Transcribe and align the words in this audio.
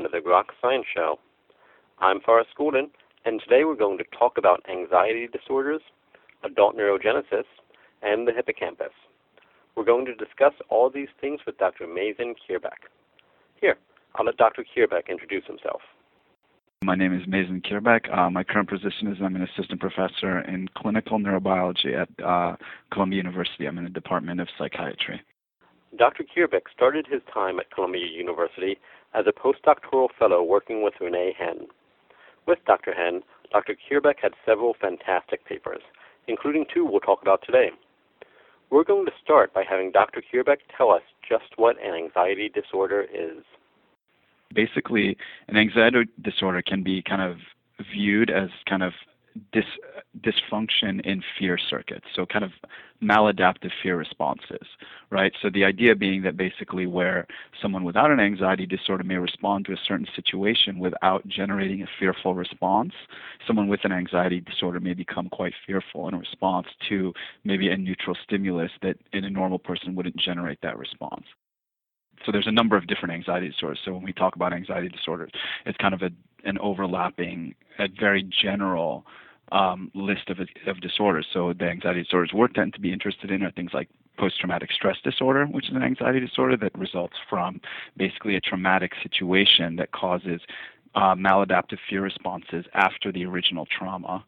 Welcome 0.00 0.18
to 0.18 0.24
the 0.24 0.30
Groks 0.30 0.56
Science 0.62 0.86
Show. 0.96 1.18
I'm 1.98 2.20
Forrest 2.22 2.48
Golden, 2.56 2.88
and 3.26 3.38
today 3.38 3.64
we're 3.64 3.76
going 3.76 3.98
to 3.98 4.04
talk 4.18 4.38
about 4.38 4.64
anxiety 4.66 5.28
disorders, 5.30 5.82
adult 6.42 6.74
neurogenesis, 6.74 7.44
and 8.00 8.26
the 8.26 8.32
hippocampus. 8.32 8.94
We're 9.76 9.84
going 9.84 10.06
to 10.06 10.14
discuss 10.14 10.54
all 10.70 10.88
these 10.88 11.08
things 11.20 11.40
with 11.44 11.58
Dr. 11.58 11.84
Mazen 11.84 12.32
Kheirbek. 12.32 12.88
Here, 13.60 13.76
I'll 14.14 14.24
let 14.24 14.38
Dr. 14.38 14.64
Kheirbek 14.64 15.10
introduce 15.10 15.44
himself. 15.44 15.82
My 16.82 16.94
name 16.94 17.12
is 17.12 17.26
Mazen 17.26 17.62
Kheirbek. 17.62 18.16
Uh, 18.16 18.30
my 18.30 18.42
current 18.42 18.70
position 18.70 19.08
is 19.08 19.18
I'm 19.22 19.36
an 19.36 19.42
assistant 19.42 19.80
professor 19.80 20.40
in 20.48 20.66
clinical 20.78 21.18
neurobiology 21.18 22.00
at 22.00 22.24
uh, 22.24 22.56
Columbia 22.90 23.18
University. 23.18 23.66
I'm 23.66 23.76
in 23.76 23.84
the 23.84 23.90
Department 23.90 24.40
of 24.40 24.48
Psychiatry. 24.56 25.20
Dr. 25.96 26.24
Kheirbek 26.24 26.62
started 26.72 27.06
his 27.06 27.20
time 27.32 27.58
at 27.58 27.70
Columbia 27.70 28.06
University 28.06 28.78
as 29.12 29.24
a 29.26 29.32
postdoctoral 29.32 30.08
fellow 30.18 30.42
working 30.42 30.82
with 30.82 30.94
René 31.00 31.34
Hen. 31.34 31.66
With 32.46 32.58
Dr. 32.66 32.94
Hen, 32.94 33.22
Dr. 33.52 33.74
Kheirbek 33.74 34.14
had 34.22 34.32
several 34.46 34.74
fantastic 34.80 35.44
papers, 35.44 35.82
including 36.28 36.64
two 36.72 36.84
we'll 36.84 37.00
talk 37.00 37.22
about 37.22 37.42
today. 37.44 37.70
We're 38.70 38.84
going 38.84 39.06
to 39.06 39.12
start 39.22 39.52
by 39.52 39.64
having 39.68 39.90
Dr. 39.90 40.22
Kheirbek 40.22 40.58
tell 40.76 40.92
us 40.92 41.02
just 41.28 41.56
what 41.56 41.76
an 41.84 41.94
anxiety 41.94 42.48
disorder 42.48 43.02
is. 43.12 43.42
Basically, 44.54 45.16
an 45.48 45.56
anxiety 45.56 46.04
disorder 46.22 46.62
can 46.62 46.84
be 46.84 47.02
kind 47.02 47.22
of 47.22 47.38
viewed 47.92 48.30
as 48.30 48.48
kind 48.68 48.84
of 48.84 48.92
dis, 49.52 49.64
dysfunction 50.20 51.00
in 51.04 51.22
fear 51.38 51.58
circuits, 51.58 52.06
so 52.14 52.26
kind 52.26 52.44
of 52.44 52.50
maladaptive 53.02 53.70
fear 53.82 53.96
responses, 53.96 54.66
right? 55.10 55.32
So 55.40 55.48
the 55.50 55.64
idea 55.64 55.94
being 55.94 56.22
that 56.22 56.36
basically 56.36 56.86
where 56.86 57.26
someone 57.62 57.84
without 57.84 58.10
an 58.10 58.20
anxiety 58.20 58.66
disorder 58.66 59.04
may 59.04 59.16
respond 59.16 59.64
to 59.66 59.72
a 59.72 59.76
certain 59.86 60.06
situation 60.14 60.78
without 60.78 61.26
generating 61.26 61.82
a 61.82 61.86
fearful 61.98 62.34
response, 62.34 62.92
someone 63.46 63.68
with 63.68 63.84
an 63.84 63.92
anxiety 63.92 64.40
disorder 64.40 64.80
may 64.80 64.94
become 64.94 65.28
quite 65.28 65.54
fearful 65.66 66.08
in 66.08 66.18
response 66.18 66.66
to 66.88 67.12
maybe 67.44 67.70
a 67.70 67.76
neutral 67.76 68.16
stimulus 68.22 68.70
that 68.82 68.96
in 69.12 69.24
a 69.24 69.30
normal 69.30 69.58
person 69.58 69.94
wouldn't 69.94 70.16
generate 70.16 70.60
that 70.62 70.78
response 70.78 71.24
so 72.24 72.32
there's 72.32 72.46
a 72.46 72.52
number 72.52 72.76
of 72.76 72.86
different 72.86 73.14
anxiety 73.14 73.48
disorders. 73.48 73.80
So 73.84 73.92
when 73.92 74.02
we 74.02 74.12
talk 74.12 74.36
about 74.36 74.52
anxiety 74.52 74.88
disorders, 74.88 75.30
it's 75.66 75.78
kind 75.78 75.94
of 75.94 76.02
a, 76.02 76.10
an 76.44 76.58
overlapping, 76.58 77.54
a 77.78 77.88
very 77.88 78.22
general 78.22 79.06
um, 79.52 79.90
list 79.94 80.28
of, 80.28 80.38
of 80.66 80.80
disorders. 80.80 81.26
So 81.32 81.52
the 81.52 81.64
anxiety 81.64 82.02
disorders 82.02 82.30
we're 82.32 82.48
tend 82.48 82.74
to 82.74 82.80
be 82.80 82.92
interested 82.92 83.30
in 83.30 83.42
are 83.42 83.50
things 83.50 83.70
like 83.72 83.88
post-traumatic 84.18 84.70
stress 84.72 84.96
disorder, 85.02 85.46
which 85.46 85.70
is 85.70 85.74
an 85.74 85.82
anxiety 85.82 86.20
disorder 86.20 86.56
that 86.58 86.76
results 86.78 87.16
from 87.28 87.60
basically 87.96 88.36
a 88.36 88.40
traumatic 88.40 88.92
situation 89.02 89.76
that 89.76 89.92
causes 89.92 90.40
uh, 90.94 91.14
maladaptive 91.14 91.78
fear 91.88 92.02
responses 92.02 92.64
after 92.74 93.10
the 93.10 93.24
original 93.24 93.66
trauma. 93.66 94.24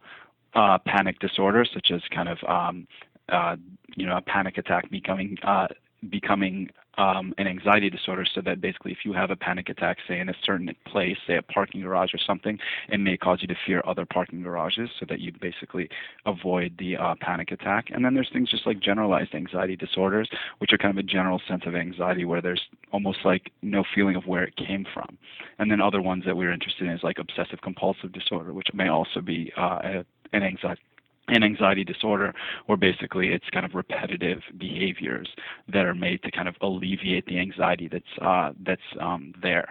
Uh, 0.55 0.79
panic 0.85 1.19
disorder, 1.19 1.65
such 1.65 1.91
as 1.91 2.03
kind 2.15 2.29
of 2.29 2.39
um, 2.47 2.87
uh, 3.31 3.57
you 3.97 4.05
know 4.07 4.19
a 4.19 4.21
panic 4.21 4.59
attack 4.59 4.91
becoming 4.91 5.39
uh, 5.45 5.67
becoming 6.11 6.69
um, 6.99 7.35
an 7.39 7.47
anxiety 7.47 7.91
disorder 7.91 8.25
so 8.35 8.41
that 8.43 8.61
basically 8.61 8.93
if 8.93 8.99
you 9.05 9.13
have 9.13 9.31
a 9.31 9.37
panic 9.37 9.69
attack, 9.69 9.99
say 10.07 10.21
in 10.21 10.29
a 10.29 10.35
certain 10.45 10.75
place, 10.87 11.17
say 11.27 11.37
a 11.37 11.43
parking 11.43 11.81
garage 11.81 12.13
or 12.13 12.19
something, 12.19 12.59
it 12.89 12.99
may 12.99 13.17
cause 13.17 13.39
you 13.41 13.49
to 13.49 13.57
fear 13.67 13.83
other 13.87 14.05
parking 14.05 14.43
garages 14.43 14.91
so 15.01 15.07
that 15.09 15.21
you 15.21 15.33
basically 15.41 15.89
avoid 16.27 16.75
the 16.79 16.97
uh, 16.97 17.15
panic 17.21 17.51
attack. 17.51 17.87
And 17.91 18.05
then 18.05 18.15
there's 18.15 18.31
things 18.33 18.51
just 18.51 18.67
like 18.67 18.81
generalized 18.81 19.35
anxiety 19.35 19.77
disorders, 19.77 20.29
which 20.59 20.73
are 20.73 20.79
kind 20.79 20.97
of 20.97 21.03
a 21.03 21.07
general 21.07 21.41
sense 21.49 21.63
of 21.67 21.75
anxiety 21.75 22.25
where 22.25 22.43
there's 22.43 22.63
almost 22.93 23.19
like 23.25 23.53
no 23.63 23.85
feeling 23.95 24.17
of 24.17 24.27
where 24.27 24.45
it 24.45 24.57
came 24.57 24.87
from. 24.93 25.19
And 25.59 25.71
then 25.71 25.81
other 25.81 26.03
ones 26.03 26.25
that 26.27 26.37
we're 26.37 26.53
interested 26.53 26.87
in 26.87 26.93
is 26.93 27.03
like 27.03 27.19
obsessive 27.19 27.61
compulsive 27.63 28.13
disorder, 28.13 28.53
which 28.53 28.69
may 28.75 28.89
also 28.89 29.21
be 29.21 29.53
uh, 29.57 29.79
a, 29.83 30.05
an 30.33 30.43
anxiety 30.43 30.83
an 31.29 31.43
anxiety 31.43 31.85
disorder 31.85 32.35
where 32.67 32.77
basically 32.77 33.29
it's 33.29 33.49
kind 33.53 33.65
of 33.65 33.75
repetitive 33.75 34.41
behaviors 34.59 35.29
that 35.73 35.85
are 35.85 35.95
made 35.95 36.23
to 36.23 36.31
kind 36.31 36.49
of 36.49 36.57
alleviate 36.61 37.27
the 37.27 37.39
anxiety 37.39 37.89
that's 37.89 38.05
uh, 38.21 38.53
that's 38.65 38.83
um, 39.01 39.33
there. 39.43 39.69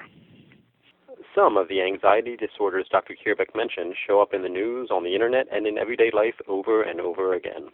Some 1.35 1.55
of 1.57 1.69
the 1.69 1.81
anxiety 1.81 2.35
disorders 2.35 2.87
Dr. 2.91 3.15
Kheirbek 3.15 3.55
mentioned 3.55 3.95
show 4.07 4.21
up 4.21 4.33
in 4.33 4.41
the 4.43 4.49
news, 4.49 4.89
on 4.91 5.03
the 5.03 5.13
internet, 5.13 5.47
and 5.51 5.65
in 5.65 5.77
everyday 5.77 6.11
life 6.13 6.35
over 6.47 6.83
and 6.83 6.99
over 6.99 7.33
again. 7.33 7.69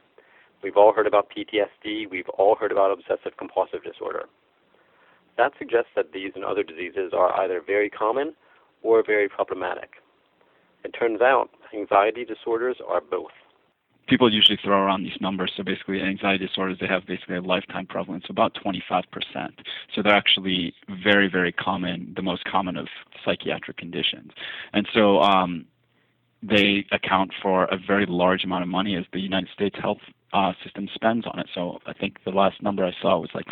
We've 0.64 0.78
all 0.78 0.94
heard 0.94 1.08
about 1.08 1.30
PTSD, 1.30 2.10
we've 2.10 2.30
all 2.30 2.56
heard 2.56 2.72
about 2.72 2.92
obsessive 2.92 3.38
compulsive 3.38 3.84
disorder. 3.84 4.26
That 5.38 5.54
suggests 5.60 5.92
that 5.96 6.14
these 6.14 6.32
and 6.36 6.44
other 6.44 6.64
diseases 6.64 7.14
are 7.14 7.40
either 7.42 7.62
very 7.66 7.90
common 7.90 8.34
or 8.82 9.04
very 9.06 9.30
problematic. 9.30 9.92
It 10.84 10.96
turns 11.00 11.22
out 11.22 11.50
anxiety 11.74 12.26
disorders 12.26 12.78
are 12.88 13.02
both 13.02 13.32
people 14.08 14.32
usually 14.34 14.58
throw 14.64 14.78
around 14.78 15.04
these 15.04 15.20
numbers. 15.22 15.52
So 15.56 15.64
basically, 15.64 16.02
anxiety 16.02 16.46
disorders 16.48 16.78
they 16.80 16.88
have 16.88 17.06
basically 17.06 17.36
a 17.36 17.42
lifetime 17.42 17.86
prevalence 17.86 18.26
of 18.26 18.32
about 18.32 18.56
25%. 18.56 19.04
So 19.94 20.02
they're 20.02 20.16
actually 20.16 20.74
very, 21.04 21.30
very 21.30 21.52
common, 21.52 22.14
the 22.16 22.22
most 22.22 22.44
common 22.46 22.78
of 22.78 22.88
psychiatric 23.24 23.78
conditions. 23.78 24.32
And 24.74 24.88
so 24.94 25.20
um, 25.20 25.66
they 26.42 26.86
account 26.92 27.32
for 27.42 27.66
a 27.66 27.78
very 27.78 28.06
large 28.08 28.44
amount 28.44 28.64
of 28.64 28.70
money 28.70 28.96
as 28.96 29.06
the 29.12 29.20
United 29.20 29.50
States 29.54 29.76
health 29.82 30.00
uh, 30.34 30.52
system 30.64 30.88
spends 30.94 31.26
on 31.26 31.40
it. 31.40 31.48
So 31.54 31.80
I 31.86 31.94
think 31.94 32.18
the 32.26 32.32
last 32.32 32.62
number 32.62 32.86
I 32.86 32.92
saw 33.02 33.18
was 33.18 33.30
like 33.34 33.46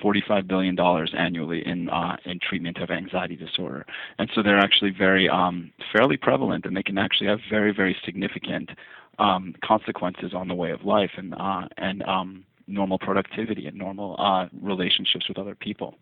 45 0.00 0.48
billion 0.48 0.74
dollars 0.74 1.14
annually 1.16 1.64
in 1.66 1.88
uh, 1.90 2.16
in 2.24 2.38
treatment 2.40 2.78
of 2.78 2.90
anxiety 2.90 3.36
disorder. 3.36 3.86
And 4.18 4.30
so 4.34 4.42
they're 4.42 4.58
actually 4.58 4.92
very 4.96 5.28
um, 5.28 5.72
fairly 5.92 6.16
prevalent, 6.16 6.64
and 6.64 6.76
they 6.76 6.82
can 6.82 6.98
actually 6.98 7.28
have 7.28 7.40
very 7.50 7.72
very 7.72 7.96
significant 8.04 8.70
um, 9.18 9.54
consequences 9.64 10.32
on 10.34 10.48
the 10.48 10.54
way 10.54 10.70
of 10.70 10.84
life 10.84 11.10
and 11.16 11.34
uh, 11.34 11.68
and 11.76 12.02
um, 12.04 12.44
normal 12.66 12.98
productivity 12.98 13.66
and 13.66 13.76
normal 13.76 14.16
uh, 14.18 14.46
relationships 14.60 15.28
with 15.28 15.38
other 15.38 15.54
people. 15.54 15.94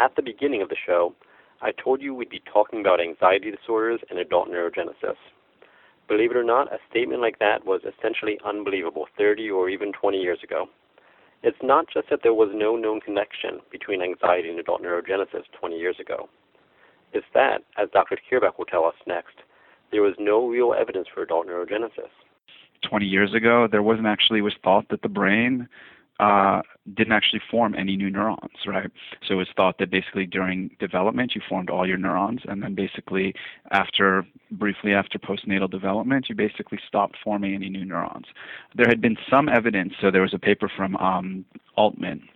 At 0.00 0.14
the 0.16 0.22
beginning 0.22 0.62
of 0.62 0.68
the 0.68 0.76
show, 0.86 1.14
I 1.60 1.72
told 1.72 2.00
you 2.00 2.14
we'd 2.14 2.30
be 2.30 2.42
talking 2.52 2.80
about 2.80 3.00
anxiety 3.00 3.50
disorders 3.50 4.00
and 4.10 4.18
adult 4.18 4.48
neurogenesis. 4.48 5.16
Believe 6.06 6.30
it 6.30 6.36
or 6.36 6.44
not, 6.44 6.72
a 6.72 6.78
statement 6.88 7.20
like 7.20 7.38
that 7.38 7.66
was 7.66 7.82
essentially 7.82 8.38
unbelievable 8.44 9.06
30 9.18 9.50
or 9.50 9.68
even 9.68 9.92
20 9.92 10.18
years 10.18 10.38
ago. 10.42 10.68
It's 11.42 11.58
not 11.62 11.86
just 11.92 12.10
that 12.10 12.20
there 12.22 12.34
was 12.34 12.50
no 12.54 12.76
known 12.76 13.00
connection 13.00 13.60
between 13.70 14.02
anxiety 14.02 14.48
and 14.48 14.58
adult 14.58 14.82
neurogenesis 14.82 15.44
20 15.58 15.78
years 15.78 15.96
ago. 16.00 16.28
It's 17.12 17.26
that, 17.34 17.62
as 17.76 17.88
Dr. 17.92 18.16
Kheirbek 18.16 18.58
will 18.58 18.64
tell 18.64 18.84
us 18.84 18.94
next, 19.06 19.36
there 19.90 20.02
was 20.02 20.14
no 20.18 20.46
real 20.46 20.74
evidence 20.78 21.08
for 21.12 21.22
adult 21.22 21.46
neurogenesis. 21.46 22.10
20 22.88 23.06
years 23.06 23.34
ago, 23.34 23.66
there 23.70 23.82
wasn't 23.82 24.06
actually 24.06 24.40
was 24.40 24.54
thought 24.62 24.88
that 24.90 25.02
the 25.02 25.08
brain 25.08 25.68
uh, 26.20 26.62
didn't 26.94 27.12
actually 27.12 27.40
form 27.50 27.74
any 27.76 27.96
new 27.96 28.10
neurons, 28.10 28.66
right? 28.66 28.90
So 29.26 29.34
it 29.34 29.36
was 29.36 29.48
thought 29.56 29.78
that 29.78 29.90
basically 29.90 30.26
during 30.26 30.70
development 30.80 31.32
you 31.34 31.40
formed 31.48 31.70
all 31.70 31.86
your 31.86 31.96
neurons, 31.96 32.40
and 32.48 32.62
then 32.62 32.74
basically 32.74 33.34
after 33.70 34.26
briefly 34.50 34.94
after 34.94 35.18
postnatal 35.18 35.70
development 35.70 36.28
you 36.28 36.34
basically 36.34 36.78
stopped 36.86 37.16
forming 37.22 37.54
any 37.54 37.68
new 37.68 37.84
neurons. 37.84 38.26
There 38.74 38.88
had 38.88 39.00
been 39.00 39.16
some 39.30 39.48
evidence. 39.48 39.94
So 40.00 40.10
there 40.10 40.22
was 40.22 40.34
a 40.34 40.38
paper 40.38 40.68
from 40.74 40.96
um, 40.96 41.44
Altman 41.76 42.28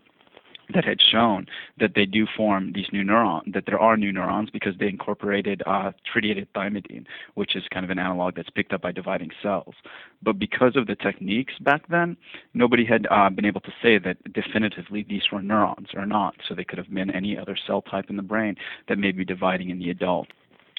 that 0.75 0.85
had 0.85 1.01
shown 1.01 1.47
that 1.79 1.93
they 1.95 2.07
do 2.07 2.27
form 2.37 2.73
these 2.73 2.87
new 2.93 3.05
neurons, 3.05 3.53
that 3.53 3.65
there 3.67 3.79
are 3.79 3.97
new 3.97 4.13
neurons 4.13 4.51
because 4.51 4.75
they 4.79 4.89
incorporated 4.89 5.63
uh, 5.67 5.93
tritiated 6.11 6.53
thymidine, 6.55 7.07
which 7.35 7.57
is 7.57 7.65
kind 7.73 7.85
of 7.85 7.91
an 7.91 7.99
analog 7.99 8.35
that's 8.35 8.51
picked 8.51 8.73
up 8.73 8.83
by 8.83 8.93
dividing 8.93 9.31
cells. 9.43 9.75
But 10.23 10.39
because 10.39 10.77
of 10.77 10.87
the 10.87 10.97
techniques 10.97 11.55
back 11.61 11.89
then, 11.89 12.17
nobody 12.55 12.85
had 12.85 13.07
uh, 13.11 13.31
been 13.31 13.45
able 13.45 13.61
to 13.63 13.73
say 13.83 13.99
that 13.99 14.17
definitively 14.33 15.05
these 15.09 15.23
were 15.33 15.43
neurons 15.43 15.89
or 15.95 16.07
not. 16.07 16.35
So 16.49 16.55
they 16.55 16.65
could 16.65 16.79
have 16.79 16.93
been 16.93 17.11
any 17.11 17.37
other 17.37 17.57
cell 17.67 17.83
type 17.83 18.11
in 18.11 18.17
the 18.17 18.23
brain 18.23 18.57
that 18.89 18.99
may 18.99 19.13
be 19.13 19.25
dividing 19.25 19.71
in 19.71 19.79
the 19.79 19.91
adult. 19.91 20.29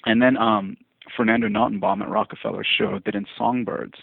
And 0.05 0.21
then 0.21 0.37
um, 0.37 0.77
Fernando 1.15 1.47
Nottebohm 1.47 2.01
at 2.01 2.09
Rockefeller 2.09 2.63
showed 2.63 3.03
that 3.05 3.15
in 3.15 3.25
songbirds 3.37 3.95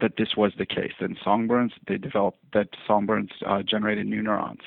that 0.00 0.16
this 0.16 0.36
was 0.36 0.52
the 0.58 0.66
case. 0.66 0.92
That 1.00 1.10
in 1.10 1.16
songbirds 1.22 1.72
they 1.86 1.98
developed 1.98 2.38
that 2.52 2.68
songbirds 2.86 3.30
uh, 3.46 3.62
generated 3.62 4.06
new 4.06 4.22
neurons, 4.22 4.60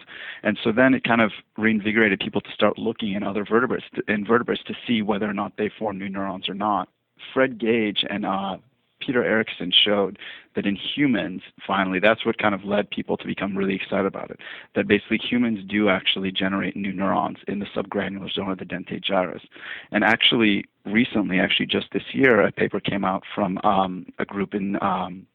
and 0.43 0.57
so 0.63 0.71
then 0.71 0.93
it 0.93 1.03
kind 1.03 1.21
of 1.21 1.31
reinvigorated 1.57 2.19
people 2.19 2.41
to 2.41 2.51
start 2.53 2.77
looking 2.77 3.13
in 3.13 3.23
other 3.23 3.45
vertebrates 3.45 3.85
in 4.07 4.25
vertebrates 4.25 4.63
to 4.67 4.73
see 4.88 5.01
whether 5.01 5.29
or 5.29 5.33
not 5.33 5.53
they 5.57 5.69
form 5.79 5.97
new 5.97 6.09
neurons 6.09 6.47
or 6.49 6.53
not. 6.53 6.89
Fred 7.33 7.59
Gage 7.59 8.03
and 8.09 8.25
uh, 8.25 8.57
Peter 9.06 9.24
Eriksson 9.24 9.71
showed 9.71 10.18
that 10.56 10.65
in 10.65 10.75
humans, 10.75 11.42
finally, 11.65 12.00
that's 12.00 12.25
what 12.25 12.38
kind 12.38 12.53
of 12.53 12.63
led 12.63 12.89
people 12.89 13.18
to 13.18 13.25
become 13.25 13.57
really 13.57 13.75
excited 13.75 14.06
about 14.06 14.31
it. 14.31 14.39
That 14.75 14.88
basically 14.88 15.18
humans 15.18 15.59
do 15.68 15.89
actually 15.89 16.31
generate 16.31 16.75
new 16.75 16.94
neurons 16.94 17.38
in 17.48 17.59
the 17.59 17.65
subgranular 17.65 18.31
zone 18.31 18.51
of 18.51 18.59
the 18.59 18.65
dentate 18.65 19.03
gyrus. 19.03 19.44
And 19.92 20.03
actually, 20.03 20.65
recently, 20.86 21.39
actually 21.39 21.68
just 21.68 21.88
this 21.94 22.13
year, 22.13 22.42
a 22.42 22.51
paper 22.51 22.80
came 22.80 23.03
out 23.03 23.24
from 23.33 23.59
um, 23.63 24.06
a 24.19 24.25
group 24.25 24.53
in 24.53 24.81
um, 24.81 25.25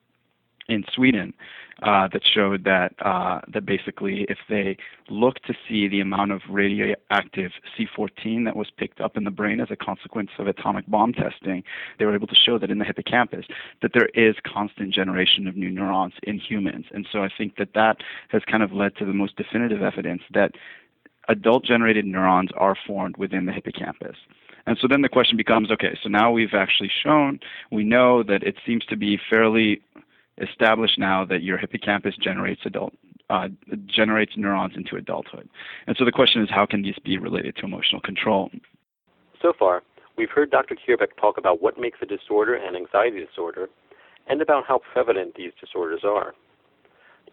in 0.69 0.85
Sweden 0.95 1.33
uh, 1.83 2.09
that 2.13 2.23
showed 2.25 2.65
that 2.65 2.95
uh, 3.05 3.41
that 3.53 3.67
basically 3.67 4.27
if 4.29 4.39
they 4.49 4.77
look 5.11 5.37
to 5.43 5.55
see 5.69 5.89
the 5.89 6.01
amount 6.01 6.33
of 6.33 6.41
radioactive 6.49 7.53
C14 7.79 8.45
that 8.45 8.57
was 8.57 8.69
picked 8.77 9.01
up 9.01 9.17
in 9.17 9.25
the 9.25 9.31
brain 9.31 9.61
as 9.61 9.69
a 9.71 9.77
consequence 9.77 10.31
of 10.39 10.47
atomic 10.47 10.87
bomb 10.87 11.13
testing, 11.13 11.63
they 11.99 12.07
were 12.07 12.15
able 12.15 12.27
to 12.27 12.35
show 12.35 12.59
that 12.59 12.71
in 12.71 12.79
the 12.79 12.85
hippocampus 12.85 13.47
that 13.83 13.93
there 13.93 14.09
is 14.15 14.37
constant 14.47 14.95
generation 14.95 15.47
of 15.47 15.57
new 15.57 15.71
neurons 15.71 16.15
in 16.23 16.39
humans. 16.39 16.87
And 16.93 17.07
so 17.13 17.23
I 17.23 17.29
think 17.37 17.57
that 17.57 17.75
that 17.75 17.99
has 18.29 18.43
kind 18.51 18.63
of 18.63 18.73
led 18.73 18.97
to 18.97 19.05
the 19.05 19.13
most 19.13 19.37
definitive 19.37 19.83
evidence 19.83 20.23
that 20.33 20.53
adult 21.29 21.65
generated 21.65 22.05
neurons 22.05 22.51
are 22.57 22.77
formed 22.87 23.17
within 23.17 23.47
the 23.47 23.53
hippocampus. 23.53 24.17
And 24.67 24.77
so 24.81 24.89
then 24.89 25.03
the 25.03 25.09
question 25.09 25.37
becomes 25.37 25.71
okay, 25.71 25.97
so 26.03 26.09
now 26.09 26.33
we've 26.33 26.55
actually 26.55 26.91
shown, 27.03 27.39
we 27.71 27.85
know 27.85 28.23
that 28.25 28.43
it 28.43 28.57
seems 28.67 28.85
to 28.87 28.97
be 28.97 29.19
fairly 29.31 29.81
established 30.39 30.99
now 30.99 31.25
that 31.25 31.43
your 31.43 31.59
hippocampus 31.59 32.17
generates 32.17 32.61
adult 32.65 32.93
uh, 33.29 33.49
generates 33.87 34.33
neurons 34.37 34.75
into 34.77 34.95
adulthood. 34.97 35.49
And 35.87 35.97
so 35.99 36.05
the 36.05 36.13
question 36.13 36.43
is, 36.43 36.49
how 36.49 36.65
can 36.65 36.83
these 36.83 36.99
be 37.05 37.19
related 37.19 37.57
to 37.57 37.65
emotional 37.65 38.01
control? 38.01 38.51
So 39.43 39.53
far, 39.59 39.83
we've 40.17 40.31
heard 40.31 40.51
Dr. 40.51 40.77
Kheirbek 40.77 41.17
talk 41.21 41.37
about 41.37 41.61
what 41.61 41.79
makes 41.79 41.99
a 42.03 42.07
disorder 42.07 42.55
an 42.55 42.77
anxiety 42.77 43.25
disorder 43.25 43.69
and 44.29 44.41
about 44.41 44.65
how 44.67 44.81
prevalent 44.93 45.35
these 45.35 45.53
disorders 45.61 46.03
are. 46.05 46.35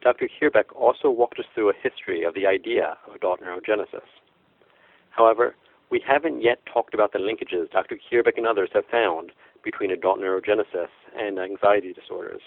Dr. 0.02 0.28
Kheirbek 0.28 0.76
also 0.76 1.10
walked 1.10 1.40
us 1.40 1.46
through 1.54 1.70
a 1.70 1.74
history 1.82 2.24
of 2.24 2.34
the 2.34 2.46
idea 2.46 2.98
of 3.08 3.16
adult 3.16 3.42
neurogenesis. 3.42 4.02
However, 5.12 5.56
we 5.90 6.04
haven't 6.06 6.42
yet 6.42 6.60
talked 6.66 6.94
about 6.94 7.14
the 7.14 7.20
linkages 7.20 7.72
Dr. 7.72 7.98
Kheirbek 7.98 8.38
and 8.38 8.48
others 8.48 8.70
have 8.74 8.86
found 8.92 9.32
between 9.64 9.92
adult 9.92 10.20
neurogenesis 10.20 10.90
and 11.18 11.40
anxiety 11.40 11.94
disorders. 11.94 12.42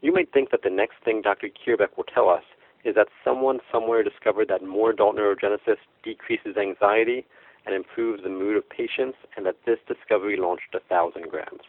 You 0.00 0.12
might 0.12 0.32
think 0.32 0.50
that 0.50 0.62
the 0.62 0.70
next 0.70 0.96
thing 1.04 1.22
Dr. 1.22 1.48
Kheirbek 1.48 1.96
will 1.96 2.04
tell 2.04 2.28
us 2.28 2.44
is 2.84 2.94
that 2.94 3.08
someone 3.24 3.58
somewhere 3.72 4.02
discovered 4.02 4.48
that 4.48 4.62
more 4.62 4.90
adult 4.90 5.16
neurogenesis 5.16 5.78
decreases 6.04 6.56
anxiety 6.56 7.26
and 7.66 7.74
improves 7.74 8.22
the 8.22 8.30
mood 8.30 8.56
of 8.56 8.68
patients, 8.70 9.18
and 9.36 9.44
that 9.44 9.56
this 9.66 9.78
discovery 9.86 10.36
launched 10.38 10.74
a 10.74 10.80
thousand 10.88 11.28
grants. 11.28 11.64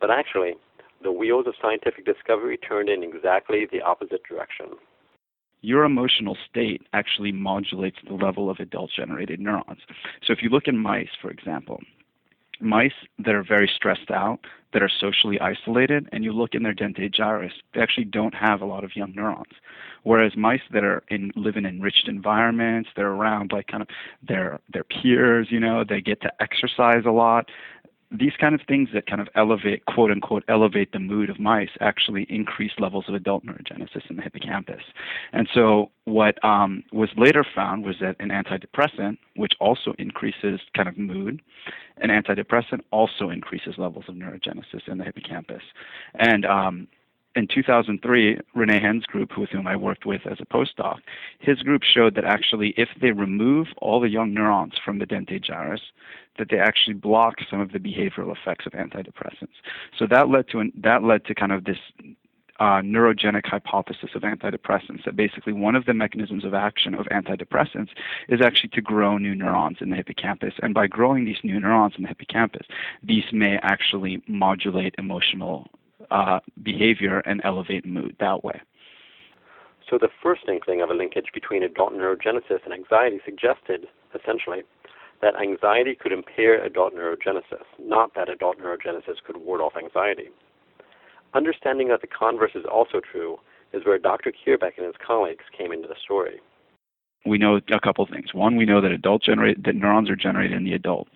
But 0.00 0.10
actually, 0.10 0.54
the 1.02 1.12
wheels 1.12 1.46
of 1.46 1.54
scientific 1.60 2.06
discovery 2.06 2.56
turned 2.56 2.88
in 2.88 3.02
exactly 3.02 3.66
the 3.70 3.82
opposite 3.82 4.22
direction. 4.24 4.78
Your 5.60 5.84
emotional 5.84 6.36
state 6.48 6.82
actually 6.92 7.32
modulates 7.32 7.98
the 8.06 8.14
level 8.14 8.48
of 8.48 8.58
adult 8.58 8.90
generated 8.96 9.40
neurons. 9.40 9.80
So 10.24 10.32
if 10.32 10.42
you 10.42 10.48
look 10.48 10.66
in 10.66 10.78
mice, 10.78 11.08
for 11.20 11.30
example, 11.30 11.80
mice 12.60 12.92
that 13.18 13.34
are 13.34 13.42
very 13.42 13.70
stressed 13.74 14.10
out, 14.10 14.40
that 14.72 14.82
are 14.82 14.90
socially 15.00 15.38
isolated, 15.40 16.08
and 16.12 16.24
you 16.24 16.32
look 16.32 16.54
in 16.54 16.62
their 16.62 16.74
dentate 16.74 17.14
gyrus, 17.14 17.52
they 17.74 17.80
actually 17.80 18.04
don't 18.04 18.34
have 18.34 18.60
a 18.60 18.66
lot 18.66 18.84
of 18.84 18.96
young 18.96 19.12
neurons. 19.14 19.52
Whereas 20.02 20.36
mice 20.36 20.60
that 20.72 20.84
are 20.84 21.02
in 21.08 21.30
live 21.36 21.56
in 21.56 21.64
enriched 21.64 22.08
environments, 22.08 22.90
they're 22.94 23.12
around 23.12 23.52
like 23.52 23.68
kind 23.68 23.82
of 23.82 23.88
their 24.26 24.60
their 24.72 24.84
peers, 24.84 25.48
you 25.50 25.60
know, 25.60 25.84
they 25.88 26.00
get 26.00 26.20
to 26.22 26.32
exercise 26.40 27.04
a 27.06 27.10
lot, 27.10 27.48
these 28.18 28.32
kind 28.40 28.54
of 28.54 28.60
things 28.66 28.88
that 28.94 29.06
kind 29.06 29.20
of 29.20 29.28
elevate, 29.34 29.84
quote 29.86 30.10
unquote, 30.10 30.44
elevate 30.48 30.92
the 30.92 30.98
mood 30.98 31.30
of 31.30 31.40
mice 31.40 31.70
actually 31.80 32.26
increase 32.28 32.72
levels 32.78 33.04
of 33.08 33.14
adult 33.14 33.44
neurogenesis 33.44 34.08
in 34.08 34.16
the 34.16 34.22
hippocampus. 34.22 34.82
And 35.32 35.48
so, 35.52 35.90
what 36.04 36.42
um, 36.44 36.84
was 36.92 37.08
later 37.16 37.44
found 37.54 37.84
was 37.84 37.96
that 38.00 38.16
an 38.20 38.28
antidepressant, 38.28 39.18
which 39.36 39.52
also 39.60 39.94
increases 39.98 40.60
kind 40.76 40.88
of 40.88 40.96
mood, 40.96 41.42
an 41.98 42.10
antidepressant 42.10 42.80
also 42.90 43.30
increases 43.30 43.74
levels 43.78 44.04
of 44.08 44.14
neurogenesis 44.14 44.86
in 44.86 44.98
the 44.98 45.04
hippocampus. 45.04 45.62
And 46.14 46.44
um, 46.44 46.88
in 47.36 47.48
2003, 47.48 48.38
René 48.56 48.80
Hen's 48.80 49.04
group, 49.06 49.36
with 49.36 49.50
whom 49.50 49.66
I 49.66 49.76
worked 49.76 50.06
with 50.06 50.26
as 50.26 50.38
a 50.40 50.46
postdoc, 50.46 50.98
his 51.40 51.60
group 51.62 51.82
showed 51.82 52.14
that 52.14 52.24
actually 52.24 52.74
if 52.76 52.88
they 53.00 53.10
remove 53.10 53.68
all 53.78 54.00
the 54.00 54.08
young 54.08 54.32
neurons 54.32 54.74
from 54.84 54.98
the 54.98 55.06
dentate 55.06 55.44
gyrus, 55.44 55.80
that 56.38 56.48
they 56.50 56.58
actually 56.58 56.94
block 56.94 57.36
some 57.50 57.60
of 57.60 57.72
the 57.72 57.78
behavioral 57.78 58.36
effects 58.36 58.66
of 58.66 58.72
antidepressants. 58.72 59.56
So 59.98 60.06
that 60.06 60.28
led 60.28 60.48
to 60.48 60.60
an, 60.60 60.72
that 60.82 61.02
led 61.02 61.24
to 61.26 61.34
kind 61.34 61.52
of 61.52 61.64
this 61.64 61.78
uh, 62.60 62.80
neurogenic 62.80 63.46
hypothesis 63.46 64.10
of 64.14 64.22
antidepressants 64.22 65.04
that 65.04 65.16
basically 65.16 65.52
one 65.52 65.74
of 65.74 65.86
the 65.86 65.94
mechanisms 65.94 66.44
of 66.44 66.54
action 66.54 66.94
of 66.94 67.06
antidepressants 67.06 67.88
is 68.28 68.40
actually 68.40 68.68
to 68.70 68.80
grow 68.80 69.18
new 69.18 69.34
neurons 69.34 69.78
in 69.80 69.90
the 69.90 69.96
hippocampus. 69.96 70.54
And 70.62 70.72
by 70.72 70.86
growing 70.86 71.24
these 71.24 71.42
new 71.42 71.58
neurons 71.58 71.94
in 71.96 72.02
the 72.02 72.08
hippocampus, 72.08 72.66
these 73.02 73.24
may 73.32 73.58
actually 73.62 74.22
modulate 74.28 74.94
emotional 74.98 75.68
uh, 76.14 76.38
behavior 76.62 77.18
and 77.26 77.40
elevate 77.44 77.84
mood 77.84 78.16
that 78.20 78.44
way. 78.44 78.60
So 79.90 79.98
the 79.98 80.08
first 80.22 80.42
inkling 80.48 80.80
of 80.80 80.88
a 80.88 80.94
linkage 80.94 81.26
between 81.34 81.62
adult 81.62 81.92
neurogenesis 81.92 82.64
and 82.64 82.72
anxiety 82.72 83.18
suggested, 83.24 83.86
essentially, 84.14 84.62
that 85.20 85.34
anxiety 85.36 85.94
could 85.94 86.12
impair 86.12 86.62
adult 86.64 86.94
neurogenesis, 86.94 87.66
not 87.78 88.14
that 88.14 88.28
adult 88.28 88.58
neurogenesis 88.58 89.22
could 89.26 89.36
ward 89.36 89.60
off 89.60 89.74
anxiety. 89.76 90.28
Understanding 91.34 91.88
that 91.88 92.00
the 92.00 92.06
converse 92.06 92.52
is 92.54 92.64
also 92.70 93.00
true 93.00 93.38
is 93.72 93.84
where 93.84 93.98
Dr. 93.98 94.32
Kheirbek 94.32 94.78
and 94.78 94.86
his 94.86 94.94
colleagues 95.04 95.44
came 95.56 95.72
into 95.72 95.88
the 95.88 95.96
story. 96.02 96.40
We 97.26 97.38
know 97.38 97.58
a 97.72 97.80
couple 97.80 98.06
things. 98.06 98.32
One, 98.32 98.56
we 98.56 98.66
know 98.66 98.80
that 98.80 98.92
adult 98.92 99.22
generate 99.22 99.64
that 99.64 99.74
neurons 99.74 100.10
are 100.10 100.16
generated 100.16 100.56
in 100.56 100.64
the 100.64 100.74
adult 100.74 101.08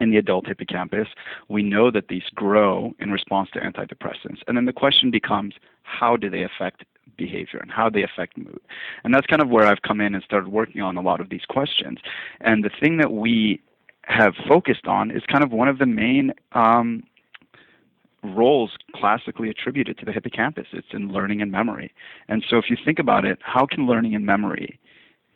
in 0.00 0.10
the 0.10 0.16
adult 0.16 0.46
hippocampus. 0.46 1.08
We 1.48 1.62
know 1.62 1.90
that 1.90 2.08
these 2.08 2.24
grow 2.34 2.94
in 2.98 3.10
response 3.10 3.50
to 3.54 3.60
antidepressants. 3.60 4.40
And 4.46 4.56
then 4.56 4.64
the 4.64 4.72
question 4.72 5.10
becomes 5.10 5.54
how 5.82 6.16
do 6.16 6.28
they 6.28 6.42
affect 6.42 6.84
behavior 7.16 7.60
and 7.60 7.70
how 7.70 7.88
they 7.88 8.02
affect 8.02 8.36
mood? 8.36 8.60
And 9.04 9.14
that's 9.14 9.26
kind 9.26 9.42
of 9.42 9.48
where 9.48 9.66
I've 9.66 9.82
come 9.82 10.00
in 10.00 10.14
and 10.14 10.22
started 10.24 10.48
working 10.48 10.82
on 10.82 10.96
a 10.96 11.02
lot 11.02 11.20
of 11.20 11.30
these 11.30 11.44
questions. 11.48 11.98
And 12.40 12.64
the 12.64 12.70
thing 12.80 12.98
that 12.98 13.12
we 13.12 13.60
have 14.02 14.34
focused 14.48 14.86
on 14.86 15.10
is 15.10 15.22
kind 15.30 15.42
of 15.42 15.52
one 15.52 15.68
of 15.68 15.78
the 15.78 15.86
main 15.86 16.32
um, 16.52 17.02
roles 18.22 18.76
classically 18.94 19.48
attributed 19.48 19.98
to 19.98 20.04
the 20.04 20.12
hippocampus. 20.12 20.66
It's 20.72 20.88
in 20.92 21.12
learning 21.12 21.42
and 21.42 21.50
memory. 21.50 21.92
And 22.28 22.44
so 22.48 22.56
if 22.56 22.70
you 22.70 22.76
think 22.84 22.98
about 22.98 23.24
it, 23.24 23.38
how 23.42 23.66
can 23.66 23.86
learning 23.86 24.14
and 24.14 24.24
memory 24.24 24.78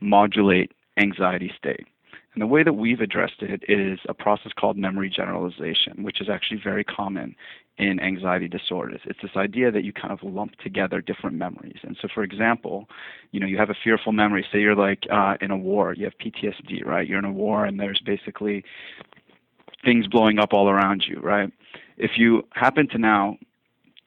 modulate 0.00 0.72
anxiety 0.96 1.52
state? 1.56 1.86
And 2.32 2.42
the 2.42 2.46
way 2.46 2.62
that 2.62 2.74
we've 2.74 3.00
addressed 3.00 3.42
it 3.42 3.62
is 3.68 3.98
a 4.08 4.14
process 4.14 4.52
called 4.52 4.76
memory 4.76 5.10
generalization, 5.10 6.04
which 6.04 6.20
is 6.20 6.28
actually 6.28 6.60
very 6.62 6.84
common 6.84 7.34
in 7.76 7.98
anxiety 7.98 8.46
disorders. 8.46 9.00
It's 9.04 9.20
this 9.22 9.36
idea 9.36 9.72
that 9.72 9.84
you 9.84 9.92
kind 9.92 10.12
of 10.12 10.22
lump 10.22 10.56
together 10.56 11.00
different 11.00 11.36
memories. 11.36 11.78
And 11.82 11.96
so, 12.00 12.08
for 12.12 12.22
example, 12.22 12.88
you 13.32 13.40
know, 13.40 13.46
you 13.46 13.56
have 13.58 13.70
a 13.70 13.74
fearful 13.82 14.12
memory. 14.12 14.46
Say 14.52 14.60
you're 14.60 14.76
like 14.76 15.06
uh, 15.10 15.36
in 15.40 15.50
a 15.50 15.56
war, 15.56 15.94
you 15.94 16.04
have 16.04 16.16
PTSD, 16.18 16.84
right? 16.84 17.08
You're 17.08 17.18
in 17.18 17.24
a 17.24 17.32
war, 17.32 17.64
and 17.64 17.80
there's 17.80 18.00
basically 18.04 18.64
things 19.84 20.06
blowing 20.06 20.38
up 20.38 20.52
all 20.52 20.68
around 20.68 21.04
you, 21.08 21.18
right? 21.20 21.50
If 21.96 22.12
you 22.16 22.46
happen 22.52 22.86
to 22.88 22.98
now, 22.98 23.38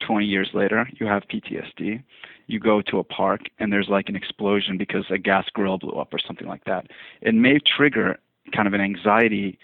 20 0.06 0.24
years 0.24 0.50
later, 0.54 0.88
you 0.98 1.06
have 1.06 1.24
PTSD, 1.24 2.02
you 2.46 2.58
go 2.60 2.82
to 2.82 2.98
a 2.98 3.04
park 3.04 3.42
and 3.58 3.72
there's 3.72 3.88
like 3.88 4.08
an 4.08 4.16
explosion 4.16 4.78
because 4.78 5.04
a 5.10 5.18
gas 5.18 5.46
grill 5.52 5.78
blew 5.78 5.98
up 5.98 6.12
or 6.12 6.18
something 6.18 6.46
like 6.46 6.64
that. 6.64 6.86
It 7.20 7.34
may 7.34 7.58
trigger 7.58 8.18
kind 8.52 8.68
of 8.68 8.74
an 8.74 8.80
anxiety 8.80 9.58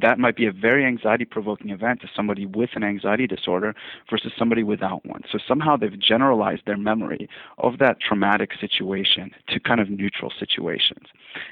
that 0.00 0.18
might 0.18 0.36
be 0.36 0.46
a 0.46 0.52
very 0.52 0.84
anxiety 0.84 1.24
provoking 1.24 1.70
event 1.70 2.00
to 2.00 2.08
somebody 2.14 2.46
with 2.46 2.70
an 2.74 2.84
anxiety 2.84 3.26
disorder 3.26 3.74
versus 4.08 4.32
somebody 4.38 4.62
without 4.62 5.04
one 5.04 5.22
so 5.30 5.38
somehow 5.46 5.76
they've 5.76 5.98
generalized 5.98 6.62
their 6.66 6.76
memory 6.76 7.28
of 7.58 7.78
that 7.78 8.00
traumatic 8.00 8.50
situation 8.60 9.32
to 9.48 9.58
kind 9.58 9.80
of 9.80 9.90
neutral 9.90 10.32
situations 10.38 11.06